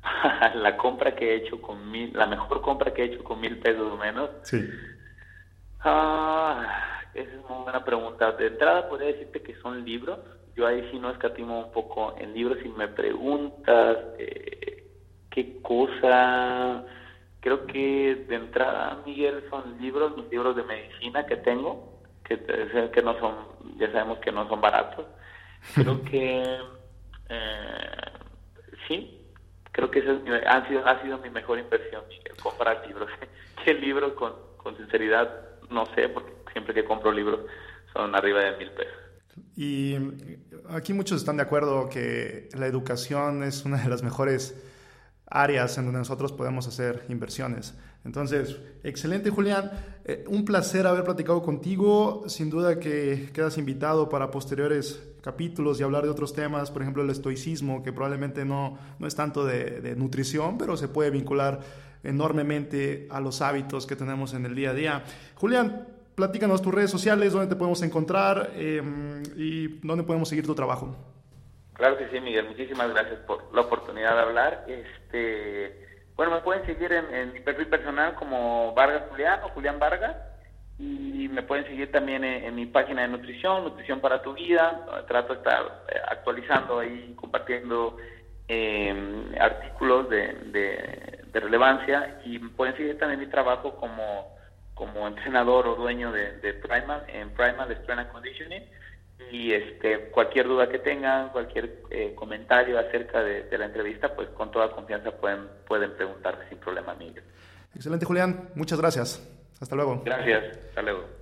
[0.56, 3.58] la compra que he hecho con mil, la mejor compra que he hecho con mil
[3.60, 4.32] pesos o menos.
[4.44, 4.70] Sí.
[5.80, 8.32] Ah, esa es una buena pregunta.
[8.34, 10.20] De entrada podría decirte que son libros.
[10.55, 12.59] Yo ahí sí no escatimo un poco en libros.
[12.62, 14.88] Si me preguntas eh,
[15.30, 16.86] qué cosa,
[17.39, 22.39] creo que de entrada, Miguel, son libros, los libros de medicina que tengo, que,
[22.93, 23.36] que no son,
[23.78, 25.05] ya sabemos que no son baratos.
[25.74, 26.43] Creo que
[27.30, 28.12] eh,
[28.88, 29.22] sí,
[29.72, 30.12] creo que esa
[30.47, 32.03] ha, sido, ha sido mi mejor inversión,
[32.41, 33.09] comprar libros.
[33.64, 34.14] ¿Qué libros?
[34.14, 35.30] Con, con sinceridad,
[35.70, 37.41] no sé, porque siempre que compro libros
[37.93, 38.93] son arriba de mil pesos.
[39.56, 39.95] Y
[40.70, 44.56] aquí muchos están de acuerdo que la educación es una de las mejores
[45.28, 47.74] áreas en donde nosotros podemos hacer inversiones.
[48.04, 49.72] Entonces, excelente Julián,
[50.06, 55.84] eh, un placer haber platicado contigo, sin duda que quedas invitado para posteriores capítulos y
[55.84, 59.95] hablar de otros temas, por ejemplo el estoicismo, que probablemente no, no es tanto de,
[59.95, 61.60] nutrición, pero se puede vincular
[62.04, 65.04] enormemente a los hábitos que tenemos en el día a día.
[65.36, 65.88] Julián,
[66.22, 70.96] platícanos tus redes sociales, dónde te podemos encontrar em, y dónde podemos seguir tu trabajo.
[71.74, 72.48] Claro que sí, Miguel.
[72.48, 74.66] Muchísimas gracias por la oportunidad de hablar.
[74.68, 80.16] Este, bueno, me pueden seguir en, mi perfil personal como Vargas Julián o Julián Vargas
[80.78, 84.86] y me pueden seguir también en, mi página de nutrición, Nutrición para tu Vida.
[85.08, 87.98] Trato de estar eh, actualizando ahí, compartiendo
[88.48, 94.38] em, artículos de, relevancia y pueden seguir también mi trabajo como,
[94.82, 98.64] como entrenador o dueño de, de Primal en Primal Strength and Conditioning
[99.32, 104.30] y este cualquier duda que tengan, cualquier eh, comentario acerca de, de, la entrevista, pues
[104.30, 107.24] con toda confianza pueden, pueden preguntarme sin problema, Miguel.
[107.76, 108.50] Excelente, Julián.
[108.56, 109.22] Muchas gracias.
[109.60, 110.02] Hasta luego.
[110.04, 110.58] Gracias.
[110.70, 111.21] Hasta luego.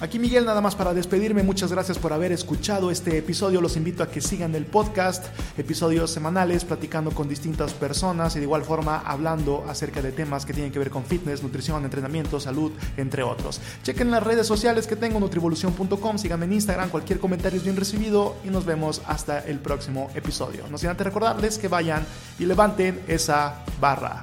[0.00, 4.04] Aquí Miguel, nada más para despedirme, muchas gracias por haber escuchado este episodio, los invito
[4.04, 5.26] a que sigan el podcast,
[5.58, 10.52] episodios semanales platicando con distintas personas y de igual forma hablando acerca de temas que
[10.52, 13.60] tienen que ver con fitness, nutrición, entrenamiento, salud, entre otros.
[13.82, 18.36] Chequen las redes sociales que tengo, nutrivolución.com, síganme en Instagram, cualquier comentario es bien recibido
[18.44, 20.62] y nos vemos hasta el próximo episodio.
[20.70, 22.06] No sin antes recordarles que vayan
[22.38, 24.22] y levanten esa barra.